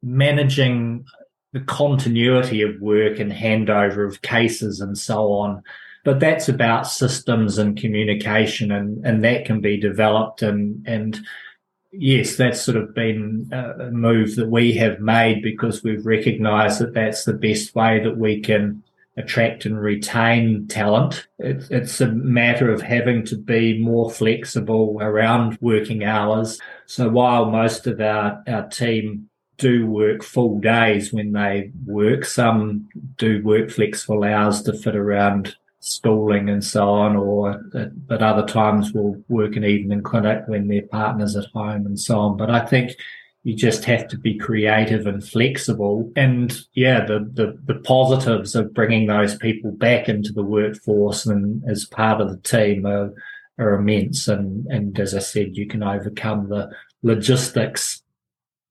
managing 0.00 1.04
the 1.52 1.61
continuity 1.61 2.62
of 2.62 2.80
work 2.80 3.18
and 3.18 3.33
handover 3.33 4.07
of 4.07 4.23
cases 4.23 4.80
and 4.80 4.97
so 4.97 5.33
on. 5.33 5.62
But 6.04 6.21
that's 6.21 6.49
about 6.49 6.87
systems 6.87 7.59
and 7.59 7.76
communication, 7.76 8.71
and, 8.71 9.04
and 9.04 9.25
that 9.25 9.45
can 9.45 9.61
be 9.61 9.76
developed 9.76 10.42
and, 10.42 10.87
and, 10.87 11.18
yes, 11.92 12.37
that's 12.37 12.61
sort 12.61 12.76
of 12.76 12.95
been 12.95 13.49
a 13.52 13.90
move 13.90 14.37
that 14.37 14.49
we 14.49 14.73
have 14.75 15.00
made 15.00 15.42
because 15.42 15.83
we've 15.83 16.07
recognised 16.07 16.80
that 16.80 16.95
that's 16.95 17.25
the 17.25 17.33
best 17.33 17.75
way 17.75 18.02
that 18.02 18.18
we 18.18 18.40
can 18.40 18.83
attract 19.16 19.66
and 19.66 19.80
retain 19.80 20.66
talent. 20.68 21.26
it's 21.38 22.00
a 22.00 22.07
matter 22.07 22.73
of 22.73 22.80
having 22.80 23.25
to 23.25 23.37
be 23.37 23.78
more 23.78 24.11
flexible 24.11 24.97
around 25.00 25.59
working 25.61 26.04
hours. 26.04 26.61
So 26.87 27.09
while 27.09 27.47
most 27.47 27.87
of 27.88 28.00
our, 28.00 28.42
our 28.47 28.68
team 28.68 29.28
do 29.57 29.87
work 29.88 30.23
full 30.23 30.61
days 30.61 31.12
when 31.12 31.33
they 31.33 31.73
work, 31.85 32.25
some 32.25 32.88
do 33.16 33.42
work 33.42 33.71
flexible 33.71 34.23
hours 34.23 34.62
to 34.62 34.73
fit 34.73 34.95
around 34.95 35.57
schooling 35.80 36.49
and 36.49 36.64
so 36.64 36.88
on, 36.88 37.16
or 37.16 37.62
but 38.06 38.23
other 38.23 38.47
times 38.47 38.92
will 38.92 39.23
work 39.28 39.56
an 39.56 39.64
evening 39.64 40.02
clinic 40.02 40.42
when 40.47 40.68
their 40.68 40.87
partner's 40.87 41.37
at 41.37 41.47
home 41.54 41.87
and 41.87 41.99
so 41.99 42.18
on. 42.18 42.37
But 42.37 42.50
I 42.50 42.66
think 42.66 42.97
you 43.44 43.54
just 43.54 43.85
have 43.85 44.08
to 44.08 44.18
be 44.18 44.37
creative 44.37 45.06
and 45.06 45.26
flexible. 45.26 46.12
And 46.16 46.61
yeah, 46.75 47.06
the, 47.06 47.20
the, 47.32 47.58
the 47.64 47.80
positives 47.80 48.54
of 48.54 48.75
bringing 48.75 49.06
those 49.06 49.37
people 49.37 49.73
back 49.73 50.08
into 50.08 50.32
the 50.32 50.42
workforce 50.42 51.25
and 51.25 51.62
as 51.66 51.85
part 51.85 52.20
of 52.20 52.28
the 52.28 52.37
team 52.38 52.85
are, 52.85 53.12
are 53.58 53.75
immense. 53.75 54.28
And, 54.28 54.66
and 54.66 54.99
as 54.99 55.14
I 55.14 55.20
said, 55.20 55.56
you 55.56 55.66
can 55.66 55.82
overcome 55.82 56.49
the 56.49 56.70
logistics 57.02 58.02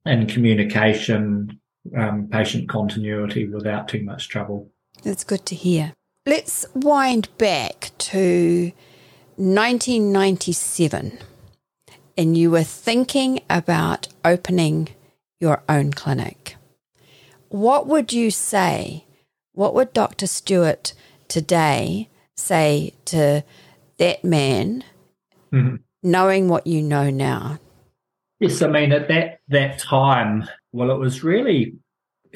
and 0.06 0.30
communication, 0.30 1.60
um, 1.98 2.28
patient 2.32 2.70
continuity 2.70 3.48
without 3.48 3.88
too 3.88 4.04
much 4.04 4.30
trouble. 4.30 4.70
That's 5.04 5.24
good 5.24 5.46
to 5.48 5.56
hear. 5.56 5.94
Let's 6.28 6.66
wind 6.74 7.30
back 7.38 7.92
to 8.00 8.74
1997 9.38 11.20
and 12.18 12.38
you 12.38 12.52
were 12.52 12.64
thinking 12.64 13.40
about 13.50 14.10
opening 14.26 14.90
your 15.40 15.64
own 15.70 15.94
clinic. 15.94 16.58
What 17.48 17.88
would 17.88 18.12
you 18.12 18.30
say? 18.30 19.06
What 19.54 19.74
would 19.74 19.94
Dr. 19.94 20.28
Stuart 20.28 20.94
today 21.30 22.10
say 22.36 22.92
to 23.06 23.46
that 23.98 24.26
man, 24.26 24.84
mm-hmm. 25.54 25.78
knowing 26.04 26.50
what 26.50 26.68
you 26.68 26.82
know 26.82 27.10
now? 27.10 27.58
Yes, 28.42 28.62
I 28.62 28.68
mean 28.68 28.92
at 28.92 29.08
that 29.08 29.40
that 29.48 29.80
time, 29.80 30.44
well, 30.74 30.92
it 30.92 31.00
was 31.00 31.24
really 31.24 31.78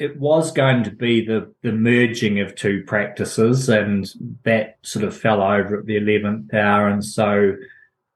it 0.02 0.18
was 0.18 0.50
going 0.50 0.82
to 0.82 0.90
be 0.90 1.24
the 1.24 1.52
the 1.62 1.70
merging 1.70 2.40
of 2.40 2.56
two 2.56 2.82
practices, 2.86 3.68
and 3.68 4.10
that 4.42 4.78
sort 4.82 5.04
of 5.04 5.16
fell 5.16 5.40
over 5.40 5.78
at 5.78 5.86
the 5.86 5.96
eleventh 5.96 6.52
hour, 6.52 6.88
and 6.88 7.04
so 7.04 7.54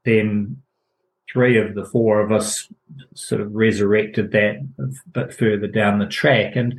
then 0.04 0.60
three 1.32 1.58
of 1.58 1.74
the 1.74 1.84
four 1.84 2.20
of 2.20 2.32
us 2.32 2.66
sort 3.14 3.40
of 3.40 3.54
resurrected 3.54 4.32
that 4.32 4.66
a 4.78 5.08
bit 5.10 5.32
further 5.32 5.68
down 5.68 6.00
the 6.00 6.06
track, 6.06 6.56
and 6.56 6.74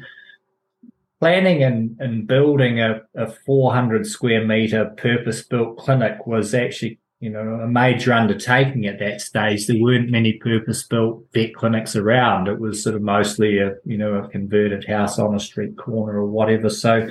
planning 1.22 1.64
and, 1.64 1.96
and 2.00 2.28
building 2.28 2.82
a, 2.82 3.02
a 3.16 3.28
400 3.28 4.06
square 4.06 4.46
meter 4.46 4.86
purpose 4.98 5.42
built 5.42 5.78
clinic 5.78 6.28
was 6.28 6.54
actually 6.54 7.00
you 7.20 7.32
know, 7.32 7.40
a 7.40 7.68
major 7.68 8.14
undertaking 8.14 8.86
at 8.86 9.00
that 9.00 9.22
stage. 9.22 9.66
There 9.66 9.82
weren't 9.82 10.12
many 10.12 10.34
purpose-built 10.34 11.26
vet 11.34 11.56
clinics 11.56 11.96
around. 11.96 12.48
It 12.48 12.60
was 12.60 12.84
sort 12.84 12.96
of 12.96 13.02
mostly 13.02 13.58
a, 13.58 13.74
you 13.86 13.98
know, 13.98 14.16
a 14.16 14.28
converted 14.28 14.86
house 14.88 15.18
on 15.18 15.34
a 15.34 15.40
street 15.40 15.78
corner 15.78 16.20
or 16.20 16.28
whatever. 16.28 16.70
So 16.70 17.10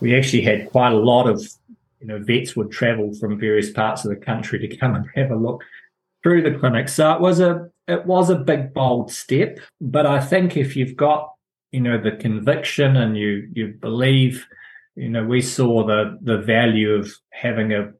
we 0.00 0.14
actually 0.16 0.42
had 0.42 0.70
quite 0.70 0.92
a 0.92 0.98
lot 0.98 1.28
of, 1.28 1.40
you 2.00 2.08
know, 2.08 2.18
vets 2.22 2.54
would 2.56 2.70
travel 2.70 3.14
from 3.14 3.40
various 3.40 3.70
parts 3.70 4.04
of 4.04 4.10
the 4.10 4.22
country 4.22 4.58
to 4.58 4.76
come 4.76 4.94
and 4.94 5.06
have 5.14 5.30
a 5.30 5.36
look 5.36 5.62
through 6.22 6.42
the 6.42 6.58
clinic. 6.58 6.88
So 6.90 7.12
it 7.12 7.20
was 7.20 7.40
a, 7.40 7.70
it 7.88 8.04
was 8.04 8.28
a 8.28 8.36
big, 8.36 8.74
bold 8.74 9.10
step. 9.10 9.58
But 9.80 10.04
I 10.04 10.20
think 10.20 10.58
if 10.58 10.76
you've 10.76 10.96
got, 10.96 11.32
you 11.70 11.80
know, 11.80 11.98
the 11.98 12.12
conviction 12.12 12.96
and 12.98 13.16
you, 13.16 13.48
you 13.54 13.78
believe, 13.80 14.46
you 14.94 15.08
know, 15.08 15.24
we 15.24 15.40
saw 15.40 15.86
the, 15.86 16.18
the 16.20 16.36
value 16.36 16.90
of 16.90 17.10
having 17.30 17.72
a 17.72 17.92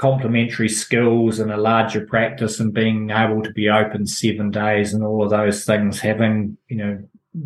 complementary 0.00 0.68
skills 0.70 1.38
and 1.38 1.52
a 1.52 1.58
larger 1.58 2.06
practice 2.06 2.58
and 2.58 2.72
being 2.72 3.10
able 3.10 3.42
to 3.42 3.52
be 3.52 3.68
open 3.68 4.06
seven 4.06 4.50
days 4.50 4.94
and 4.94 5.04
all 5.04 5.22
of 5.22 5.28
those 5.28 5.66
things, 5.66 6.00
having, 6.00 6.56
you 6.68 6.76
know, 6.76 6.98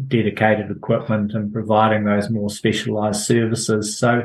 dedicated 0.07 0.71
equipment 0.71 1.33
and 1.33 1.53
providing 1.53 2.05
those 2.05 2.31
more 2.31 2.49
specialized 2.49 3.27
services. 3.27 3.99
So 3.99 4.23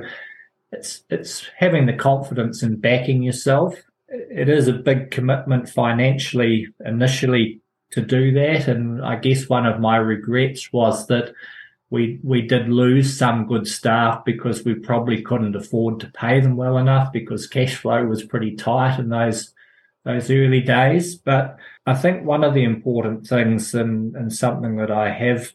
it's 0.71 1.03
it's 1.09 1.48
having 1.57 1.88
the 1.88 1.93
confidence 1.93 2.62
in 2.62 2.75
backing 2.75 3.24
yourself. 3.24 3.75
It 4.09 4.48
is 4.48 4.67
a 4.67 4.74
big 4.74 5.09
commitment 5.09 5.67
financially 5.67 6.67
initially 6.86 7.62
to 7.93 8.01
do 8.01 8.31
that. 8.33 8.67
And 8.67 9.03
I 9.03 9.15
guess 9.15 9.50
one 9.50 9.65
of 9.65 9.79
my 9.79 9.98
regrets 9.98 10.71
was 10.71 11.08
that 11.08 11.34
we 11.89 12.19
we 12.23 12.41
did 12.41 12.69
lose 12.69 13.17
some 13.17 13.47
good 13.47 13.67
staff 13.67 14.23
because 14.23 14.63
we 14.63 14.75
probably 14.75 15.21
couldn't 15.21 15.56
afford 15.56 15.99
to 15.99 16.12
pay 16.12 16.39
them 16.39 16.56
well 16.56 16.78
enough 16.78 17.12
because 17.12 17.47
cash 17.47 17.75
flow 17.75 18.06
was 18.06 18.23
pretty 18.23 18.56
tight 18.56 18.99
in 18.99 19.10
those 19.10 19.54
those 20.06 20.30
early 20.30 20.62
days. 20.62 21.15
But 21.15 21.58
I 21.86 21.95
think 21.95 22.25
one 22.25 22.43
of 22.43 22.54
the 22.54 22.63
important 22.63 23.28
things 23.28 23.73
and, 23.73 24.15
and 24.15 24.32
something 24.32 24.78
that 24.78 24.91
I 24.91 25.12
have 25.12 25.52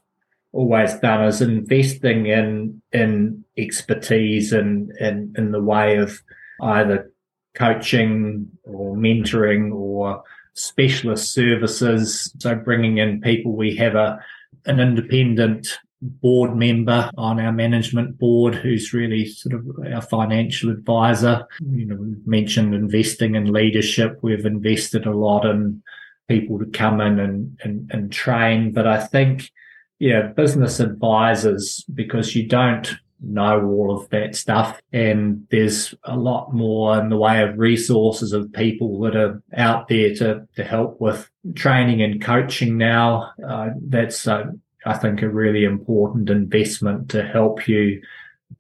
always 0.53 0.94
done 0.94 1.25
is 1.25 1.40
investing 1.40 2.27
in 2.27 2.83
in 2.92 3.44
expertise 3.57 4.53
and 4.53 4.90
in, 4.99 5.35
in 5.37 5.53
the 5.53 5.62
way 5.62 5.97
of 5.99 6.20
either 6.62 7.12
coaching 7.55 8.49
or 8.64 8.97
mentoring 8.97 9.73
or 9.73 10.25
specialist 10.55 11.33
services. 11.33 12.35
So 12.40 12.57
bringing 12.57 12.99
in 12.99 13.20
people, 13.20 13.53
we 13.53 13.77
have 13.77 13.94
a 13.94 14.18
an 14.66 14.81
independent 14.81 15.79
board 16.05 16.55
member 16.55 17.11
on 17.17 17.40
our 17.40 17.53
management 17.53 18.19
board 18.19 18.55
who's 18.55 18.93
really 18.93 19.27
sort 19.27 19.55
of 19.55 19.67
our 19.93 20.03
financial 20.03 20.71
advisor. 20.71 21.47
You 21.61 21.87
know, 21.87 21.97
we've 21.97 22.27
mentioned 22.27 22.75
investing 22.75 23.35
in 23.35 23.53
leadership. 23.53 24.19
We've 24.23 24.47
invested 24.47 25.07
a 25.07 25.17
lot 25.17 25.47
in 25.47 25.83
people 26.29 26.59
to 26.59 26.67
come 26.67 27.01
in 27.01 27.19
and, 27.19 27.59
and, 27.62 27.90
and 27.90 28.12
train. 28.12 28.73
But 28.73 28.87
I 28.87 29.05
think, 29.05 29.51
yeah, 29.99 30.29
business 30.29 30.81
advisors, 30.81 31.85
because 31.93 32.37
you 32.37 32.47
don't 32.47 32.95
know 33.21 33.64
all 33.64 33.97
of 33.97 34.09
that 34.11 34.37
stuff. 34.37 34.79
And 34.93 35.47
there's 35.51 35.95
a 36.05 36.17
lot 36.17 36.53
more 36.53 36.99
in 36.99 37.09
the 37.09 37.17
way 37.17 37.43
of 37.43 37.59
resources 37.59 38.33
of 38.33 38.53
people 38.53 39.01
that 39.01 39.17
are 39.17 39.43
out 39.57 39.88
there 39.88 40.14
to, 40.17 40.47
to 40.57 40.64
help 40.64 41.01
with 41.01 41.31
training 41.55 42.03
and 42.03 42.23
coaching 42.23 42.77
now. 42.77 43.33
Uh, 43.47 43.71
that's 43.81 44.29
uh, 44.29 44.45
I 44.85 44.97
think, 44.97 45.23
a 45.23 45.29
really 45.29 45.64
important 45.64 46.31
investment 46.31 47.09
to 47.11 47.25
help 47.25 47.66
you 47.68 48.03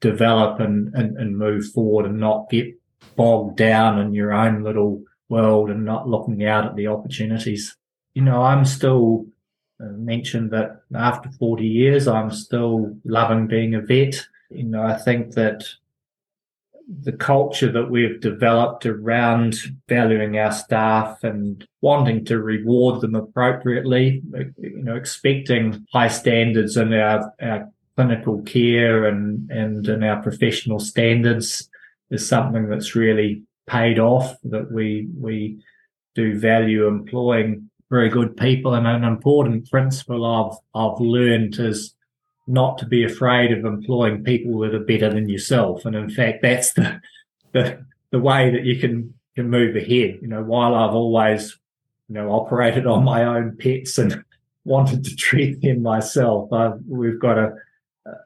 develop 0.00 0.60
and, 0.60 0.94
and, 0.94 1.16
and 1.16 1.38
move 1.38 1.66
forward 1.72 2.06
and 2.06 2.18
not 2.18 2.50
get 2.50 2.74
bogged 3.16 3.56
down 3.56 3.98
in 3.98 4.14
your 4.14 4.32
own 4.32 4.62
little 4.62 5.02
world 5.28 5.70
and 5.70 5.84
not 5.84 6.08
looking 6.08 6.44
out 6.44 6.66
at 6.66 6.76
the 6.76 6.86
opportunities. 6.86 7.76
You 8.14 8.22
know, 8.22 8.42
I'm 8.42 8.64
still 8.64 9.26
uh, 9.80 9.86
mentioned 9.96 10.50
that 10.52 10.82
after 10.94 11.30
40 11.38 11.66
years, 11.66 12.06
I'm 12.06 12.30
still 12.30 12.96
loving 13.04 13.46
being 13.46 13.74
a 13.74 13.80
vet. 13.80 14.26
You 14.50 14.64
know, 14.64 14.82
I 14.82 14.94
think 14.94 15.34
that 15.34 15.64
the 17.02 17.12
culture 17.12 17.72
that 17.72 17.90
we've 17.90 18.20
developed 18.20 18.84
around 18.84 19.56
valuing 19.88 20.38
our 20.38 20.52
staff 20.52 21.22
and 21.24 21.66
wanting 21.80 22.24
to 22.26 22.38
reward 22.38 23.00
them 23.00 23.14
appropriately, 23.14 24.22
you 24.58 24.82
know, 24.82 24.94
expecting 24.94 25.86
high 25.92 26.08
standards 26.08 26.76
in 26.76 26.92
our, 26.92 27.32
our 27.40 27.70
clinical 27.96 28.42
care 28.42 29.06
and, 29.06 29.50
and 29.50 29.88
in 29.88 30.02
our 30.02 30.22
professional 30.22 30.78
standards 30.78 31.68
is 32.10 32.28
something 32.28 32.68
that's 32.68 32.94
really 32.94 33.42
paid 33.66 33.98
off 33.98 34.36
that 34.44 34.70
we, 34.70 35.08
we 35.18 35.58
do 36.14 36.38
value 36.38 36.86
employing 36.86 37.70
very 37.90 38.08
good 38.08 38.36
people. 38.36 38.74
And 38.74 38.86
an 38.86 39.04
important 39.04 39.70
principle 39.70 40.24
I've, 40.24 40.58
I've 40.74 41.00
learned 41.00 41.58
is 41.58 41.94
not 42.46 42.78
to 42.78 42.86
be 42.86 43.04
afraid 43.04 43.52
of 43.52 43.64
employing 43.64 44.22
people 44.22 44.58
that 44.60 44.74
are 44.74 44.84
better 44.84 45.12
than 45.12 45.28
yourself. 45.28 45.84
And 45.84 45.96
in 45.96 46.10
fact, 46.10 46.42
that's 46.42 46.72
the, 46.74 47.00
the, 47.52 47.84
the 48.10 48.18
way 48.18 48.50
that 48.50 48.64
you 48.64 48.78
can, 48.78 49.14
can 49.34 49.48
move 49.48 49.76
ahead. 49.76 50.18
You 50.20 50.28
know, 50.28 50.42
while 50.42 50.74
I've 50.74 50.94
always, 50.94 51.58
you 52.08 52.14
know, 52.14 52.30
operated 52.30 52.86
on 52.86 53.04
my 53.04 53.24
own 53.24 53.56
pets 53.56 53.98
and 53.98 54.24
wanted 54.64 55.04
to 55.04 55.16
treat 55.16 55.62
them 55.62 55.82
myself, 55.82 56.52
I've, 56.52 56.80
we've 56.86 57.20
got 57.20 57.38
a, 57.38 57.54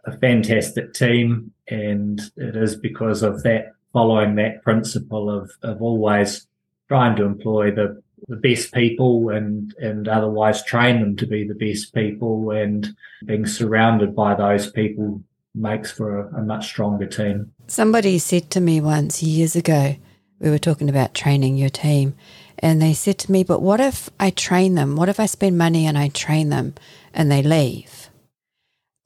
a 0.07 0.19
fantastic 0.19 0.95
team 0.95 1.53
and 1.69 2.21
it 2.37 2.57
is 2.57 2.77
because 2.77 3.23
of 3.23 3.43
that 3.45 3.73
following 3.93 4.35
that 4.37 4.63
principle 4.63 5.31
of, 5.31 5.51
of 5.63 5.81
always 5.83 6.47
trying 6.89 7.17
to 7.17 7.25
employ 7.25 7.71
the 7.71 8.03
the 8.27 8.37
best 8.37 8.73
people 8.73 9.31
and 9.31 9.75
and 9.79 10.09
otherwise 10.09 10.65
train 10.65 11.01
them 11.01 11.17
to 11.17 11.27
be 11.27 11.47
the 11.47 11.55
best 11.55 11.95
people 11.95 12.51
and 12.51 12.95
being 13.25 13.47
surrounded 13.47 14.15
by 14.15 14.35
those 14.35 14.71
people 14.71 15.23
makes 15.55 15.91
for 15.91 16.21
a, 16.21 16.37
a, 16.37 16.43
much 16.43 16.67
stronger 16.67 17.07
team. 17.07 17.53
Somebody 17.67 18.19
said 18.19 18.51
to 18.51 18.61
me 18.61 18.81
once 18.81 19.23
years 19.23 19.57
ago, 19.57 19.97
we 20.39 20.51
were 20.51 20.59
talking 20.59 20.89
about 20.89 21.15
training 21.15 21.57
your 21.57 21.69
team, 21.69 22.15
and 22.59 22.81
they 22.81 22.95
said 22.95 23.19
to 23.19 23.33
me, 23.33 23.45
But 23.45 23.61
what 23.61 23.81
if 23.81 24.09
I 24.21 24.31
train 24.31 24.75
them? 24.75 24.97
What 24.97 25.09
if 25.09 25.19
I 25.21 25.27
spend 25.27 25.59
money 25.59 25.87
and 25.87 25.99
I 25.99 26.09
train 26.09 26.51
them 26.51 26.75
and 27.13 27.31
they 27.31 27.43
leave? 27.43 28.11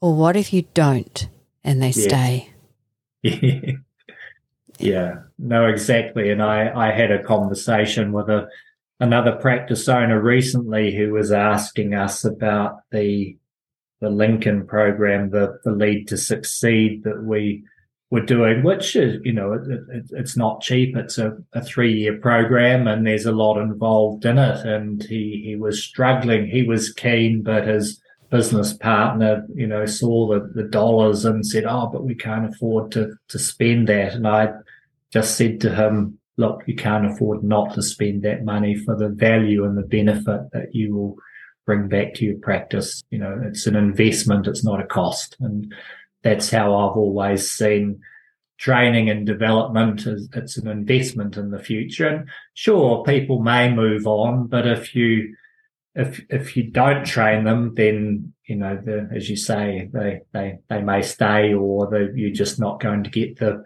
Or 0.00 0.14
what 0.14 0.36
if 0.36 0.52
you 0.52 0.62
don't 0.74 1.28
and 1.64 1.82
they 1.82 1.92
stay? 1.92 2.50
yeah, 4.78 5.14
no, 5.38 5.66
exactly. 5.66 6.30
And 6.30 6.42
I, 6.42 6.72
I 6.74 6.90
had 6.90 7.10
a 7.10 7.22
conversation 7.22 8.12
with 8.12 8.28
a 8.28 8.48
another 9.02 9.32
practice 9.32 9.88
owner 9.88 10.20
recently 10.20 10.94
who 10.94 11.12
was 11.12 11.32
asking 11.32 11.94
us 11.94 12.24
about 12.24 12.80
the 12.90 13.36
the 14.00 14.10
Lincoln 14.10 14.66
program, 14.66 15.30
the 15.30 15.58
the 15.64 15.72
lead 15.72 16.08
to 16.08 16.16
succeed 16.16 17.04
that 17.04 17.22
we 17.22 17.64
were 18.10 18.20
doing, 18.20 18.62
which 18.62 18.94
is, 18.94 19.20
you 19.24 19.32
know, 19.32 19.54
it, 19.54 19.62
it, 19.90 20.04
it's 20.10 20.36
not 20.36 20.60
cheap. 20.60 20.94
It's 20.96 21.16
a, 21.16 21.36
a 21.54 21.64
three 21.64 21.94
year 21.94 22.18
program 22.18 22.86
and 22.86 23.06
there's 23.06 23.24
a 23.24 23.32
lot 23.32 23.58
involved 23.58 24.26
in 24.26 24.38
it. 24.38 24.66
And 24.66 25.02
he, 25.02 25.42
he 25.42 25.56
was 25.56 25.82
struggling. 25.82 26.46
He 26.46 26.62
was 26.62 26.92
keen, 26.92 27.42
but 27.42 27.66
his 27.66 28.02
business 28.28 28.74
partner, 28.74 29.46
you 29.54 29.66
know, 29.66 29.86
saw 29.86 30.28
the, 30.28 30.46
the 30.54 30.68
dollars 30.68 31.24
and 31.24 31.46
said, 31.46 31.64
Oh, 31.64 31.86
but 31.86 32.04
we 32.04 32.14
can't 32.14 32.52
afford 32.52 32.92
to, 32.92 33.14
to 33.28 33.38
spend 33.38 33.88
that. 33.88 34.12
And 34.12 34.28
I 34.28 34.52
just 35.10 35.38
said 35.38 35.62
to 35.62 35.74
him, 35.74 36.18
look, 36.36 36.62
you 36.66 36.74
can't 36.74 37.06
afford 37.06 37.44
not 37.44 37.74
to 37.74 37.82
spend 37.82 38.22
that 38.22 38.44
money 38.44 38.74
for 38.74 38.96
the 38.96 39.08
value 39.08 39.64
and 39.64 39.76
the 39.76 39.82
benefit 39.82 40.50
that 40.52 40.74
you 40.74 40.94
will 40.94 41.16
bring 41.66 41.88
back 41.88 42.14
to 42.14 42.24
your 42.24 42.38
practice. 42.38 43.02
You 43.10 43.18
know, 43.18 43.40
it's 43.44 43.66
an 43.66 43.76
investment. 43.76 44.46
It's 44.46 44.64
not 44.64 44.80
a 44.80 44.86
cost. 44.86 45.36
And 45.40 45.72
that's 46.22 46.50
how 46.50 46.74
I've 46.74 46.96
always 46.96 47.50
seen 47.50 48.00
training 48.58 49.10
and 49.10 49.26
development 49.26 50.06
as 50.06 50.28
it's 50.34 50.56
an 50.56 50.68
investment 50.68 51.36
in 51.36 51.50
the 51.50 51.58
future. 51.58 52.06
And 52.06 52.28
sure, 52.54 53.02
people 53.04 53.40
may 53.40 53.72
move 53.72 54.06
on, 54.06 54.46
but 54.46 54.66
if 54.66 54.94
you 54.94 55.34
if 55.94 56.24
if 56.30 56.56
you 56.56 56.70
don't 56.70 57.04
train 57.04 57.44
them, 57.44 57.74
then 57.74 58.32
you 58.46 58.56
know, 58.56 58.80
the, 58.82 59.08
as 59.14 59.28
you 59.28 59.36
say, 59.36 59.88
they 59.92 60.20
they 60.32 60.58
they 60.70 60.80
may 60.80 61.02
stay, 61.02 61.52
or 61.52 62.12
you're 62.14 62.30
just 62.30 62.58
not 62.58 62.80
going 62.80 63.04
to 63.04 63.10
get 63.10 63.38
the 63.38 63.62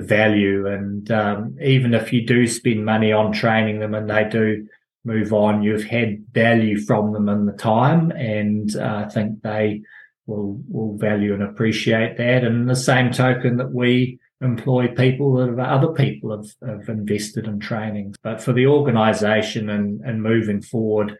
value. 0.00 0.66
And 0.66 1.10
um, 1.10 1.56
even 1.62 1.94
if 1.94 2.12
you 2.12 2.26
do 2.26 2.46
spend 2.46 2.84
money 2.84 3.12
on 3.12 3.32
training 3.32 3.80
them, 3.80 3.94
and 3.94 4.08
they 4.08 4.28
do 4.28 4.66
move 5.04 5.32
on, 5.32 5.62
you've 5.62 5.84
had 5.84 6.24
value 6.32 6.80
from 6.80 7.12
them 7.12 7.28
in 7.28 7.46
the 7.46 7.52
time, 7.52 8.10
and 8.10 8.74
uh, 8.76 9.04
I 9.06 9.08
think 9.08 9.42
they 9.42 9.82
will 10.26 10.60
will 10.68 10.96
value 10.96 11.34
and 11.34 11.42
appreciate 11.42 12.16
that. 12.16 12.44
And 12.44 12.68
the 12.68 12.76
same 12.76 13.12
token 13.12 13.58
that 13.58 13.72
we 13.72 14.18
employ 14.40 14.88
people 14.88 15.34
that 15.34 15.58
other 15.58 15.92
people 15.92 16.36
have, 16.36 16.46
have 16.66 16.88
invested 16.88 17.46
in 17.46 17.60
training. 17.60 18.14
But 18.22 18.42
for 18.42 18.52
the 18.52 18.66
organisation 18.66 19.70
and, 19.70 20.00
and 20.00 20.22
moving 20.22 20.60
forward, 20.60 21.16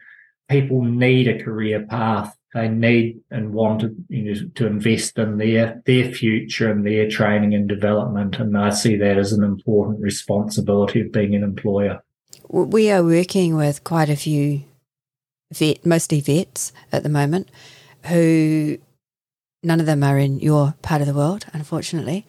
people 0.49 0.83
need 0.83 1.27
a 1.27 1.43
career 1.43 1.85
path. 1.87 2.35
They 2.55 2.69
need 2.69 3.19
and 3.29 3.53
want 3.53 3.81
to, 3.81 3.93
you 4.07 4.33
know, 4.33 4.49
to 4.55 4.65
invest 4.65 5.17
in 5.17 5.37
their 5.37 5.81
their 5.85 6.09
future 6.09 6.71
and 6.71 6.87
their 6.87 7.09
training 7.09 7.53
and 7.53 7.67
development. 7.67 8.37
And 8.37 8.57
I 8.57 8.69
see 8.69 8.95
that 8.95 9.17
as 9.17 9.33
an 9.33 9.43
important 9.43 9.99
responsibility 9.99 11.01
of 11.01 11.11
being 11.11 11.35
an 11.35 11.43
employer. 11.43 12.01
We 12.47 12.89
are 12.91 13.03
working 13.03 13.57
with 13.57 13.83
quite 13.83 14.09
a 14.09 14.15
few 14.15 14.63
vet, 15.53 15.85
mostly 15.85 16.21
vets 16.21 16.71
at 16.93 17.03
the 17.03 17.09
moment, 17.09 17.51
who 18.05 18.77
none 19.61 19.81
of 19.81 19.85
them 19.85 20.01
are 20.01 20.17
in 20.17 20.39
your 20.39 20.75
part 20.81 21.01
of 21.01 21.07
the 21.07 21.13
world, 21.13 21.45
unfortunately, 21.51 22.25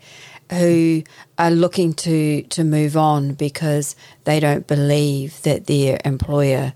who 0.51 1.05
are 1.39 1.53
looking 1.53 1.95
to 1.95 2.43
to 2.43 2.65
move 2.65 2.97
on 2.97 3.35
because 3.35 3.95
they 4.25 4.41
don't 4.41 4.67
believe 4.67 5.41
that 5.43 5.69
their 5.69 6.01
employer 6.05 6.73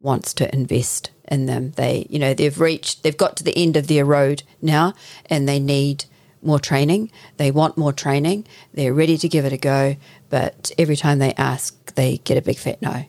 wants 0.00 0.32
to 0.34 0.54
invest 0.54 1.10
in 1.30 1.46
them. 1.46 1.72
They, 1.72 2.06
you 2.10 2.18
know, 2.18 2.34
they've 2.34 2.60
reached, 2.60 3.02
they've 3.02 3.16
got 3.16 3.36
to 3.36 3.44
the 3.44 3.56
end 3.56 3.76
of 3.76 3.86
their 3.86 4.04
road 4.04 4.42
now, 4.60 4.94
and 5.26 5.48
they 5.48 5.60
need 5.60 6.04
more 6.42 6.58
training. 6.58 7.10
They 7.36 7.50
want 7.50 7.76
more 7.76 7.92
training. 7.92 8.46
They're 8.72 8.94
ready 8.94 9.16
to 9.18 9.28
give 9.28 9.44
it 9.44 9.52
a 9.52 9.58
go, 9.58 9.96
but 10.30 10.72
every 10.78 10.96
time 10.96 11.18
they 11.18 11.34
ask, 11.34 11.94
they 11.94 12.18
get 12.18 12.38
a 12.38 12.42
big 12.42 12.58
fat 12.58 12.80
no. 12.82 13.04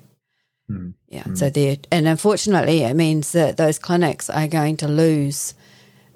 Mm. 0.69 0.93
Yeah. 1.07 1.23
Mm. 1.23 1.37
So 1.37 1.49
they're, 1.49 1.77
and 1.91 2.07
unfortunately, 2.07 2.83
it 2.83 2.95
means 2.95 3.31
that 3.31 3.57
those 3.57 3.79
clinics 3.79 4.29
are 4.29 4.47
going 4.47 4.77
to 4.77 4.87
lose 4.87 5.53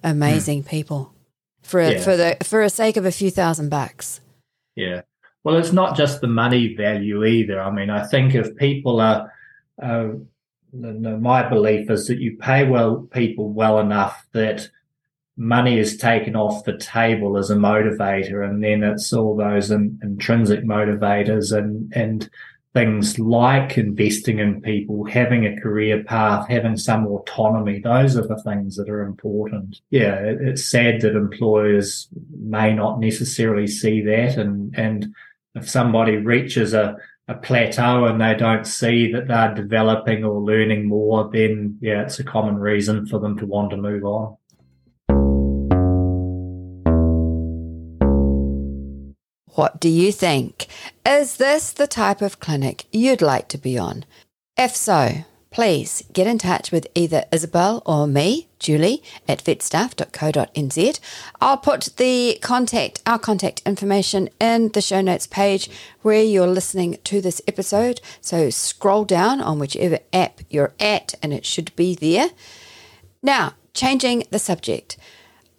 amazing 0.03 0.63
mm. 0.63 0.67
people 0.67 1.13
for 1.61 1.79
a, 1.79 1.93
yeah. 1.93 2.01
for 2.01 2.17
the 2.17 2.37
for 2.43 2.61
a 2.61 2.69
sake 2.69 2.97
of 2.97 3.05
a 3.05 3.11
few 3.11 3.31
thousand 3.31 3.69
bucks. 3.69 4.21
Yeah. 4.75 5.01
Well, 5.43 5.57
it's 5.57 5.73
not 5.73 5.97
just 5.97 6.21
the 6.21 6.27
money 6.27 6.73
value 6.75 7.25
either. 7.25 7.61
I 7.61 7.69
mean, 7.71 7.89
I 7.89 8.05
think 8.05 8.33
if 8.33 8.55
people 8.55 9.01
are, 9.01 9.31
uh, 9.81 10.09
my 10.73 11.47
belief 11.47 11.89
is 11.89 12.07
that 12.07 12.19
you 12.19 12.37
pay 12.37 12.67
well 12.67 13.07
people 13.11 13.49
well 13.49 13.79
enough 13.79 14.25
that 14.33 14.67
money 15.37 15.79
is 15.79 15.97
taken 15.97 16.35
off 16.35 16.65
the 16.65 16.77
table 16.77 17.37
as 17.37 17.49
a 17.49 17.55
motivator, 17.55 18.47
and 18.47 18.63
then 18.63 18.83
it's 18.83 19.13
all 19.13 19.35
those 19.35 19.71
in, 19.71 19.99
intrinsic 20.03 20.63
motivators 20.63 21.55
and 21.55 21.91
and 21.95 22.29
things 22.73 23.19
like 23.19 23.77
investing 23.77 24.39
in 24.39 24.59
people, 24.61 25.05
having 25.05 25.45
a 25.45 25.59
career 25.61 26.03
path, 26.03 26.47
having 26.49 26.75
some 26.75 27.05
autonomy. 27.05 27.79
Those 27.79 28.17
are 28.17 28.27
the 28.27 28.41
things 28.41 28.75
that 28.77 28.89
are 28.89 29.03
important. 29.03 29.79
Yeah, 29.91 30.15
it, 30.15 30.41
it's 30.41 30.65
sad 30.65 31.01
that 31.01 31.15
employers 31.15 32.07
may 32.35 32.73
not 32.73 32.99
necessarily 32.99 33.67
see 33.67 34.01
that. 34.01 34.37
And, 34.37 34.73
and 34.75 35.13
if 35.53 35.69
somebody 35.69 36.17
reaches 36.17 36.73
a, 36.73 36.97
a 37.27 37.33
plateau 37.33 38.05
and 38.05 38.19
they 38.19 38.35
don't 38.35 38.65
see 38.65 39.11
that 39.13 39.27
they're 39.27 39.53
developing 39.53 40.25
or 40.25 40.41
learning 40.41 40.87
more, 40.87 41.29
then 41.31 41.77
yeah, 41.81 42.01
it's 42.01 42.19
a 42.19 42.23
common 42.23 42.57
reason 42.57 43.05
for 43.05 43.19
them 43.19 43.37
to 43.37 43.45
want 43.45 43.71
to 43.71 43.77
move 43.77 44.03
on. 44.03 44.35
What 49.55 49.79
do 49.79 49.87
you 49.87 50.11
think? 50.11 50.67
Is 51.05 51.37
this 51.37 51.71
the 51.71 51.87
type 51.87 52.21
of 52.21 52.39
clinic 52.39 52.85
you'd 52.91 53.21
like 53.21 53.47
to 53.49 53.57
be 53.57 53.77
on? 53.77 54.03
If 54.57 54.75
so, 54.75 55.23
please 55.53 56.03
get 56.11 56.27
in 56.27 56.39
touch 56.39 56.71
with 56.71 56.87
either 56.95 57.23
Isobel 57.31 57.83
or 57.85 58.07
me, 58.07 58.47
Julie, 58.59 59.03
at 59.27 59.43
vetstaff.co.nz. 59.43 60.99
I'll 61.39 61.57
put 61.57 61.89
the 61.97 62.39
contact, 62.41 63.01
our 63.05 63.19
contact 63.19 63.61
information 63.65 64.29
in 64.41 64.69
the 64.69 64.81
show 64.81 64.99
notes 64.99 65.27
page 65.27 65.69
where 66.01 66.23
you're 66.23 66.47
listening 66.47 66.97
to 67.03 67.21
this 67.21 67.41
episode. 67.47 68.01
So 68.19 68.49
scroll 68.49 69.05
down 69.05 69.41
on 69.41 69.59
whichever 69.59 69.99
app 70.11 70.41
you're 70.49 70.73
at 70.79 71.13
and 71.21 71.31
it 71.31 71.45
should 71.45 71.73
be 71.75 71.93
there. 71.95 72.29
Now, 73.21 73.53
changing 73.75 74.23
the 74.31 74.39
subject. 74.39 74.97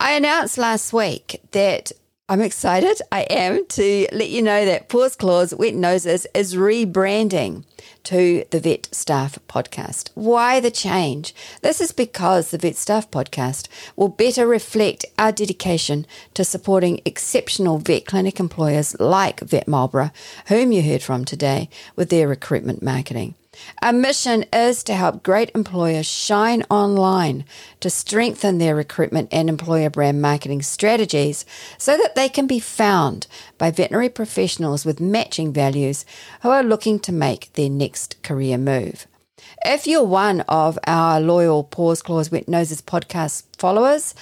I 0.01 0.13
announced 0.13 0.59
last 0.59 0.93
week 0.93 1.41
that 1.53 1.93
I'm 2.27 2.41
excited. 2.41 3.03
I 3.13 3.25
am 3.25 3.67
to 3.67 4.07
let 4.11 4.31
you 4.31 4.41
know 4.41 4.65
that 4.65 4.89
Paws 4.89 5.15
Claws 5.15 5.55
Wet 5.55 5.75
Noses 5.75 6.27
is 6.33 6.55
rebranding 6.55 7.65
to 8.05 8.47
the 8.51 8.61
Vet 8.61 8.89
Staff 8.95 9.39
Podcast. 9.47 10.09
Why 10.15 10.59
the 10.59 10.71
change? 10.71 11.35
This 11.61 11.83
is 11.83 11.93
because 11.93 12.51
the 12.51 12.57
Vet 12.57 12.77
Staff 12.77 13.11
Podcast 13.11 13.69
will 13.95 14.09
better 14.09 14.47
reflect 14.47 15.05
our 15.19 15.33
dedication 15.33 16.07
to 16.33 16.45
supporting 16.45 17.03
exceptional 17.05 17.77
vet 17.77 18.07
clinic 18.07 18.41
employers 18.41 18.99
like 18.99 19.41
Vet 19.41 19.69
Marlborough, 19.69 20.11
whom 20.47 20.73
you 20.73 20.83
heard 20.83 21.03
from 21.03 21.27
today, 21.27 21.69
with 21.95 22.09
their 22.09 22.27
recruitment 22.27 22.83
marketing. 22.83 23.35
Our 23.83 23.93
mission 23.93 24.45
is 24.53 24.83
to 24.85 24.95
help 24.95 25.23
great 25.23 25.51
employers 25.55 26.07
shine 26.07 26.63
online 26.71 27.45
to 27.81 27.91
strengthen 27.91 28.59
their 28.59 28.75
recruitment 28.75 29.29
and 29.33 29.49
employer 29.49 29.91
brand 29.91 30.21
marketing 30.23 30.63
strategies 30.63 31.45
so 31.79 31.97
that 31.97 32.15
they 32.15 32.29
can 32.29 32.47
be 32.47 32.61
found 32.61 33.27
by 33.59 33.71
veterinary 33.71 34.09
professionals 34.09 34.85
with 34.85 35.01
matching 35.01 35.53
values 35.53 36.05
who 36.43 36.51
are 36.51 36.63
looking 36.63 36.99
to 37.01 37.13
make 37.13 37.53
their 37.53 37.71
next 37.71 38.23
career 38.23 38.59
move. 38.59 39.07
If 39.65 39.87
you're 39.87 40.05
one 40.05 40.43
of 40.43 40.79
our 40.87 41.21
loyal 41.21 41.65
Paws 41.65 42.03
Claws 42.03 42.31
Wet 42.31 42.49
Noses 42.49 42.83
podcast 42.83 43.45
followers, 43.59 44.15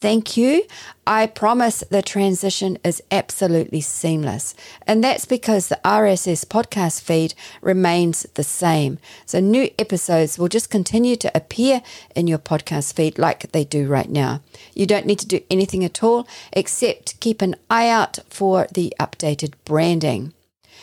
Thank 0.00 0.34
you. 0.34 0.62
I 1.06 1.26
promise 1.26 1.84
the 1.90 2.00
transition 2.00 2.78
is 2.82 3.02
absolutely 3.10 3.82
seamless. 3.82 4.54
And 4.86 5.04
that's 5.04 5.26
because 5.26 5.68
the 5.68 5.78
RSS 5.84 6.46
podcast 6.46 7.02
feed 7.02 7.34
remains 7.60 8.26
the 8.34 8.42
same. 8.42 8.98
So 9.26 9.40
new 9.40 9.68
episodes 9.78 10.38
will 10.38 10.48
just 10.48 10.70
continue 10.70 11.16
to 11.16 11.30
appear 11.36 11.82
in 12.16 12.26
your 12.26 12.38
podcast 12.38 12.94
feed 12.94 13.18
like 13.18 13.52
they 13.52 13.64
do 13.64 13.86
right 13.86 14.08
now. 14.08 14.40
You 14.74 14.86
don't 14.86 15.04
need 15.04 15.18
to 15.18 15.26
do 15.26 15.42
anything 15.50 15.84
at 15.84 16.02
all 16.02 16.26
except 16.54 17.20
keep 17.20 17.42
an 17.42 17.56
eye 17.68 17.90
out 17.90 18.20
for 18.30 18.68
the 18.72 18.94
updated 18.98 19.52
branding. 19.66 20.32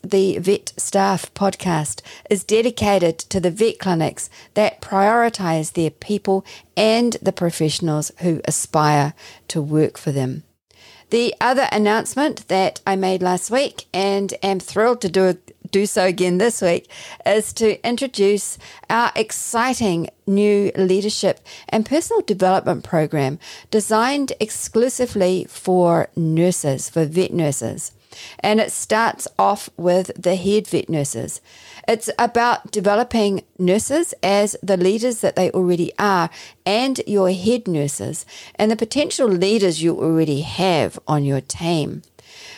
The 0.10 0.38
Vet 0.38 0.72
Staff 0.78 1.34
podcast 1.34 2.02
is 2.30 2.46
dedicated 2.46 3.20
to 3.20 3.42
the 3.42 3.52
vet 3.52 3.78
clinics 3.78 4.30
that 4.54 4.80
prioritize 4.80 5.74
their 5.74 5.90
people 5.90 6.46
and 6.78 7.18
the 7.22 7.34
professionals 7.34 8.14
who 8.20 8.40
aspire 8.46 9.14
to 9.50 9.62
work 9.62 9.98
for 9.98 10.14
them. 10.14 10.44
The 11.10 11.36
other 11.42 11.68
announcement 11.74 12.48
that 12.48 12.80
I 12.88 12.96
made 12.96 13.22
last 13.22 13.52
week 13.52 13.88
and 13.94 14.34
am 14.42 14.62
thrilled 14.62 15.02
to 15.02 15.10
do 15.10 15.38
do 15.70 15.86
so 15.86 16.06
again 16.06 16.38
this 16.38 16.62
week 16.62 16.90
is 17.26 17.52
to 17.52 17.86
introduce 17.86 18.58
our 18.90 19.12
exciting 19.14 20.10
new 20.26 20.72
leadership 20.78 21.42
and 21.68 21.86
personal 21.86 22.22
development 22.22 22.86
program 22.86 23.40
designed 23.70 24.32
exclusively 24.40 25.46
for 25.50 26.08
nurses, 26.16 26.90
for 26.90 27.04
vet 27.04 27.34
nurses. 27.34 27.92
And 28.40 28.60
it 28.60 28.72
starts 28.72 29.28
off 29.38 29.70
with 29.78 30.12
the 30.22 30.36
head 30.36 30.68
vet 30.68 30.90
nurses. 30.90 31.42
It's 31.88 32.10
about 32.20 32.72
developing 32.72 33.44
nurses 33.58 34.14
as 34.22 34.56
the 34.62 34.78
leaders 34.78 35.22
that 35.22 35.36
they 35.36 35.52
already 35.52 35.92
are 35.98 36.30
and 36.66 37.00
your 37.08 37.32
head 37.32 37.68
nurses 37.68 38.26
and 38.56 38.70
the 38.70 38.76
potential 38.76 39.28
leaders 39.28 39.82
you 39.82 39.98
already 39.98 40.42
have 40.42 41.00
on 41.08 41.24
your 41.24 41.42
team. 41.42 42.02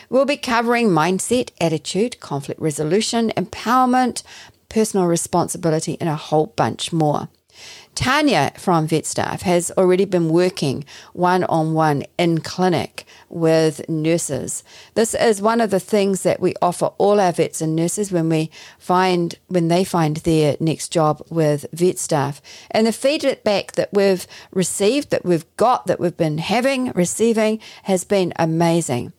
We'll 0.08 0.26
be 0.26 0.36
covering 0.36 0.88
mindset, 0.88 1.50
attitude, 1.60 2.18
conflict 2.18 2.60
resolution, 2.60 3.30
empowerment, 3.36 4.24
personal 4.68 5.06
responsibility, 5.06 5.96
and 6.00 6.08
a 6.08 6.16
whole 6.16 6.46
bunch 6.46 6.92
more. 6.92 7.28
Tania 8.00 8.50
from 8.56 8.88
VetStaff 8.88 9.42
has 9.42 9.70
already 9.76 10.06
been 10.06 10.30
working 10.30 10.86
one 11.12 11.44
on 11.44 11.74
one 11.74 12.04
in 12.16 12.40
clinic 12.40 13.04
with 13.28 13.86
nurses. 13.90 14.64
This 14.94 15.12
is 15.12 15.42
one 15.42 15.60
of 15.60 15.68
the 15.68 15.80
things 15.80 16.22
that 16.22 16.40
we 16.40 16.54
offer 16.62 16.86
all 16.96 17.20
our 17.20 17.30
vets 17.30 17.60
and 17.60 17.76
nurses 17.76 18.10
when 18.10 18.30
we 18.30 18.50
find 18.78 19.34
when 19.48 19.68
they 19.68 19.84
find 19.84 20.16
their 20.16 20.56
next 20.60 20.88
job 20.88 21.20
with 21.28 21.66
VetStaff. 21.76 22.40
And 22.70 22.86
the 22.86 22.92
feedback 22.92 23.72
that 23.72 23.92
we've 23.92 24.26
received, 24.50 25.10
that 25.10 25.26
we've 25.26 25.44
got, 25.58 25.86
that 25.86 26.00
we've 26.00 26.16
been 26.16 26.38
having, 26.38 26.92
receiving 26.92 27.60
has 27.82 28.04
been 28.04 28.32
amazing. 28.36 29.12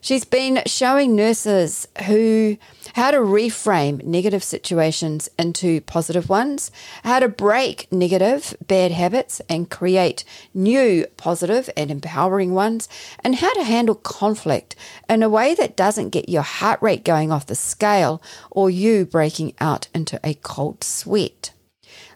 She's 0.00 0.24
been 0.24 0.62
showing 0.64 1.14
nurses 1.14 1.86
who 2.06 2.56
how 2.94 3.10
to 3.10 3.18
reframe 3.18 4.02
negative 4.02 4.42
situations 4.42 5.28
into 5.38 5.82
positive 5.82 6.28
ones, 6.28 6.70
how 7.04 7.20
to 7.20 7.28
break 7.28 7.86
negative 7.92 8.56
bad 8.66 8.92
habits 8.92 9.40
and 9.48 9.70
create 9.70 10.24
new 10.54 11.06
positive 11.16 11.68
and 11.76 11.90
empowering 11.90 12.54
ones, 12.54 12.88
and 13.22 13.36
how 13.36 13.52
to 13.52 13.64
handle 13.64 13.94
conflict 13.94 14.74
in 15.08 15.22
a 15.22 15.28
way 15.28 15.54
that 15.54 15.76
doesn't 15.76 16.10
get 16.10 16.28
your 16.28 16.42
heart 16.42 16.80
rate 16.80 17.04
going 17.04 17.30
off 17.30 17.46
the 17.46 17.54
scale 17.54 18.22
or 18.50 18.70
you 18.70 19.04
breaking 19.04 19.52
out 19.60 19.88
into 19.94 20.18
a 20.24 20.34
cold 20.34 20.82
sweat. 20.82 21.52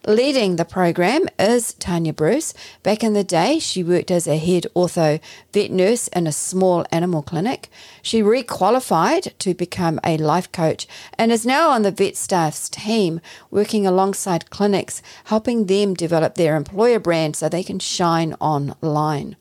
Leading 0.07 0.57
the 0.57 0.65
program 0.65 1.27
is 1.39 1.73
Tania 1.73 2.13
Bruce. 2.13 2.53
Back 2.83 3.03
in 3.03 3.13
the 3.13 3.23
day, 3.23 3.57
she 3.57 3.83
worked 3.83 4.11
as 4.11 4.27
a 4.27 4.37
head 4.37 4.67
ortho 4.75 5.19
vet 5.51 5.71
nurse 5.71 6.09
in 6.09 6.27
a 6.27 6.31
small 6.31 6.85
animal 6.91 7.23
clinic. 7.23 7.69
She 8.03 8.21
requalified 8.21 9.35
to 9.39 9.55
become 9.55 9.99
a 10.03 10.17
life 10.17 10.51
coach 10.51 10.87
and 11.17 11.31
is 11.31 11.43
now 11.43 11.71
on 11.71 11.81
the 11.81 11.89
vet 11.89 12.15
staff's 12.17 12.69
team, 12.69 13.19
working 13.49 13.87
alongside 13.87 14.51
clinics, 14.51 15.01
helping 15.23 15.65
them 15.65 15.95
develop 15.95 16.35
their 16.35 16.55
employer 16.55 16.99
brand 16.99 17.35
so 17.35 17.49
they 17.49 17.63
can 17.63 17.79
shine 17.79 18.35
online. 18.39 19.37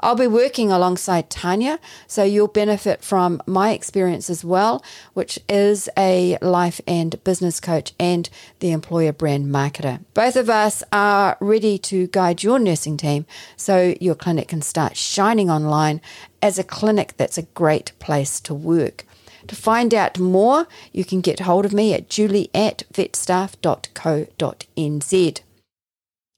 I'll 0.00 0.14
be 0.14 0.26
working 0.26 0.70
alongside 0.70 1.30
Tania, 1.30 1.78
so 2.06 2.24
you'll 2.24 2.48
benefit 2.48 3.02
from 3.02 3.42
my 3.46 3.72
experience 3.72 4.30
as 4.30 4.44
well, 4.44 4.84
which 5.14 5.38
is 5.48 5.88
a 5.96 6.38
life 6.40 6.80
and 6.86 7.22
business 7.24 7.60
coach 7.60 7.92
and 7.98 8.28
the 8.60 8.72
employer 8.72 9.12
brand 9.12 9.46
marketer. 9.46 10.00
Both 10.14 10.36
of 10.36 10.48
us 10.48 10.82
are 10.92 11.36
ready 11.40 11.78
to 11.78 12.06
guide 12.08 12.42
your 12.42 12.58
nursing 12.58 12.96
team 12.96 13.26
so 13.56 13.94
your 14.00 14.14
clinic 14.14 14.48
can 14.48 14.62
start 14.62 14.96
shining 14.96 15.50
online 15.50 16.00
as 16.42 16.58
a 16.58 16.64
clinic 16.64 17.14
that's 17.16 17.38
a 17.38 17.42
great 17.42 17.92
place 17.98 18.40
to 18.40 18.54
work. 18.54 19.04
To 19.48 19.56
find 19.56 19.94
out 19.94 20.18
more, 20.18 20.66
you 20.92 21.04
can 21.04 21.20
get 21.20 21.40
hold 21.40 21.64
of 21.64 21.72
me 21.72 21.94
at 21.94 22.10
julie 22.10 22.50
at 22.54 22.82
vetstaff.co.nz. 22.92 25.40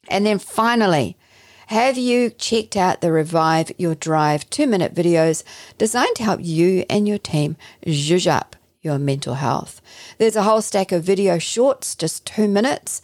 And 0.09 0.27
then 0.27 0.39
finally, 0.39 1.17
have 1.71 1.97
you 1.97 2.31
checked 2.31 2.77
out 2.77 3.01
the 3.01 3.13
Revive 3.13 3.71
Your 3.79 3.95
Drive 3.95 4.51
two 4.51 4.67
minute 4.67 4.93
videos 4.93 5.45
designed 5.79 6.17
to 6.17 6.25
help 6.25 6.41
you 6.43 6.85
and 6.91 7.07
your 7.07 7.17
team 7.17 7.57
zhuzh 7.87 8.27
up 8.27 8.57
your 8.83 8.99
mental 8.99 9.35
health? 9.35 9.81
There's 10.19 10.35
a 10.35 10.43
whole 10.43 10.63
stack 10.63 10.91
of 10.91 11.05
video 11.05 11.39
shorts, 11.39 11.95
just 11.95 12.27
two 12.27 12.49
minutes. 12.49 13.01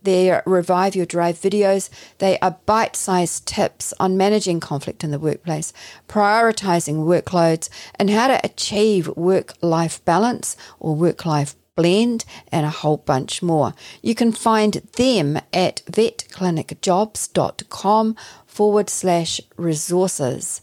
They're 0.00 0.44
Revive 0.46 0.94
Your 0.94 1.06
Drive 1.06 1.40
videos. 1.40 1.90
They 2.18 2.38
are 2.38 2.56
bite 2.66 2.94
sized 2.94 3.48
tips 3.48 3.92
on 3.98 4.16
managing 4.16 4.60
conflict 4.60 5.02
in 5.02 5.10
the 5.10 5.18
workplace, 5.18 5.72
prioritizing 6.08 7.06
workloads, 7.06 7.68
and 7.96 8.10
how 8.10 8.28
to 8.28 8.40
achieve 8.44 9.08
work 9.16 9.54
life 9.60 10.04
balance 10.04 10.56
or 10.78 10.94
work 10.94 11.26
life 11.26 11.56
blend, 11.76 12.24
and 12.50 12.66
a 12.66 12.70
whole 12.70 12.96
bunch 12.98 13.42
more. 13.42 13.74
You 14.02 14.14
can 14.14 14.30
find 14.32 14.74
them 14.96 15.38
at 15.52 15.82
vetclinicjobs.com 15.86 18.16
forward 18.46 18.90
slash 18.90 19.40
resources. 19.56 20.60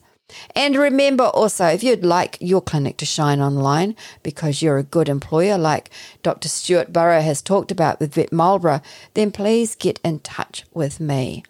And 0.55 0.77
remember 0.77 1.25
also, 1.25 1.67
if 1.67 1.83
you'd 1.83 2.05
like 2.05 2.37
your 2.39 2.61
clinic 2.61 2.95
to 2.97 3.05
shine 3.05 3.41
online 3.41 3.95
because 4.23 4.61
you're 4.61 4.77
a 4.77 4.83
good 4.83 5.09
employer, 5.09 5.57
like 5.57 5.89
Dr. 6.23 6.47
Stuart 6.47 6.93
Burrough 6.93 7.19
has 7.21 7.41
talked 7.41 7.71
about 7.71 7.99
with 7.99 8.13
Vet 8.13 8.31
Marlborough, 8.31 8.81
then 9.13 9.31
please 9.31 9.75
get 9.75 9.99
in 10.03 10.19
touch 10.19 10.63
with 10.73 11.01
me. 11.01 11.43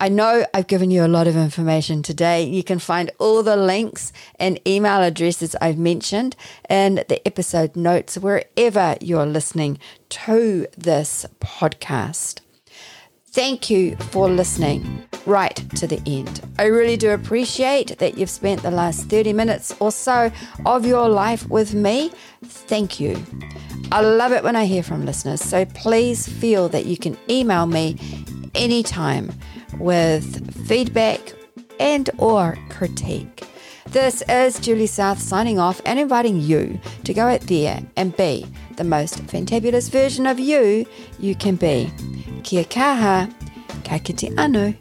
I 0.00 0.08
know 0.08 0.46
I've 0.54 0.68
given 0.68 0.92
you 0.92 1.04
a 1.04 1.08
lot 1.08 1.26
of 1.26 1.36
information 1.36 2.04
today. 2.04 2.44
You 2.44 2.62
can 2.62 2.78
find 2.78 3.10
all 3.18 3.42
the 3.42 3.56
links 3.56 4.12
and 4.38 4.60
email 4.64 5.02
addresses 5.02 5.56
I've 5.60 5.76
mentioned 5.76 6.36
in 6.70 7.02
the 7.08 7.20
episode 7.26 7.74
notes 7.74 8.16
wherever 8.16 8.96
you're 9.00 9.26
listening 9.26 9.80
to 10.10 10.68
this 10.76 11.26
podcast. 11.40 12.38
Thank 13.26 13.70
you 13.70 13.96
for 13.96 14.30
listening 14.30 15.02
right 15.26 15.56
to 15.74 15.88
the 15.88 16.00
end. 16.06 16.42
I 16.60 16.66
really 16.66 16.96
do 16.96 17.10
appreciate 17.10 17.98
that 17.98 18.16
you've 18.16 18.30
spent 18.30 18.62
the 18.62 18.70
last 18.70 19.06
30 19.06 19.32
minutes 19.32 19.74
or 19.80 19.90
so 19.90 20.30
of 20.64 20.86
your 20.86 21.08
life 21.08 21.48
with 21.48 21.74
me. 21.74 22.12
Thank 22.44 23.00
you. 23.00 23.20
I 23.90 24.02
love 24.02 24.30
it 24.30 24.44
when 24.44 24.54
I 24.54 24.66
hear 24.66 24.84
from 24.84 25.04
listeners, 25.04 25.40
so 25.40 25.64
please 25.64 26.28
feel 26.28 26.68
that 26.68 26.86
you 26.86 26.96
can 26.96 27.18
email 27.28 27.66
me 27.66 27.96
anytime 28.54 29.32
with 29.78 30.66
feedback 30.66 31.34
and 31.78 32.10
or 32.18 32.56
critique. 32.68 33.44
This 33.90 34.22
is 34.28 34.60
Julie 34.60 34.86
South 34.86 35.18
signing 35.18 35.58
off 35.58 35.80
and 35.86 35.98
inviting 35.98 36.40
you 36.40 36.78
to 37.04 37.14
go 37.14 37.26
out 37.26 37.40
there 37.42 37.80
and 37.96 38.16
be 38.16 38.46
the 38.76 38.84
most 38.84 39.24
fantabulous 39.26 39.90
version 39.90 40.26
of 40.26 40.38
you 40.38 40.86
you 41.18 41.34
can 41.34 41.56
be. 41.56 41.90
Kia 42.44 42.64
kaha, 42.64 43.32
ka 43.84 43.98
kite 43.98 44.38
anu. 44.38 44.74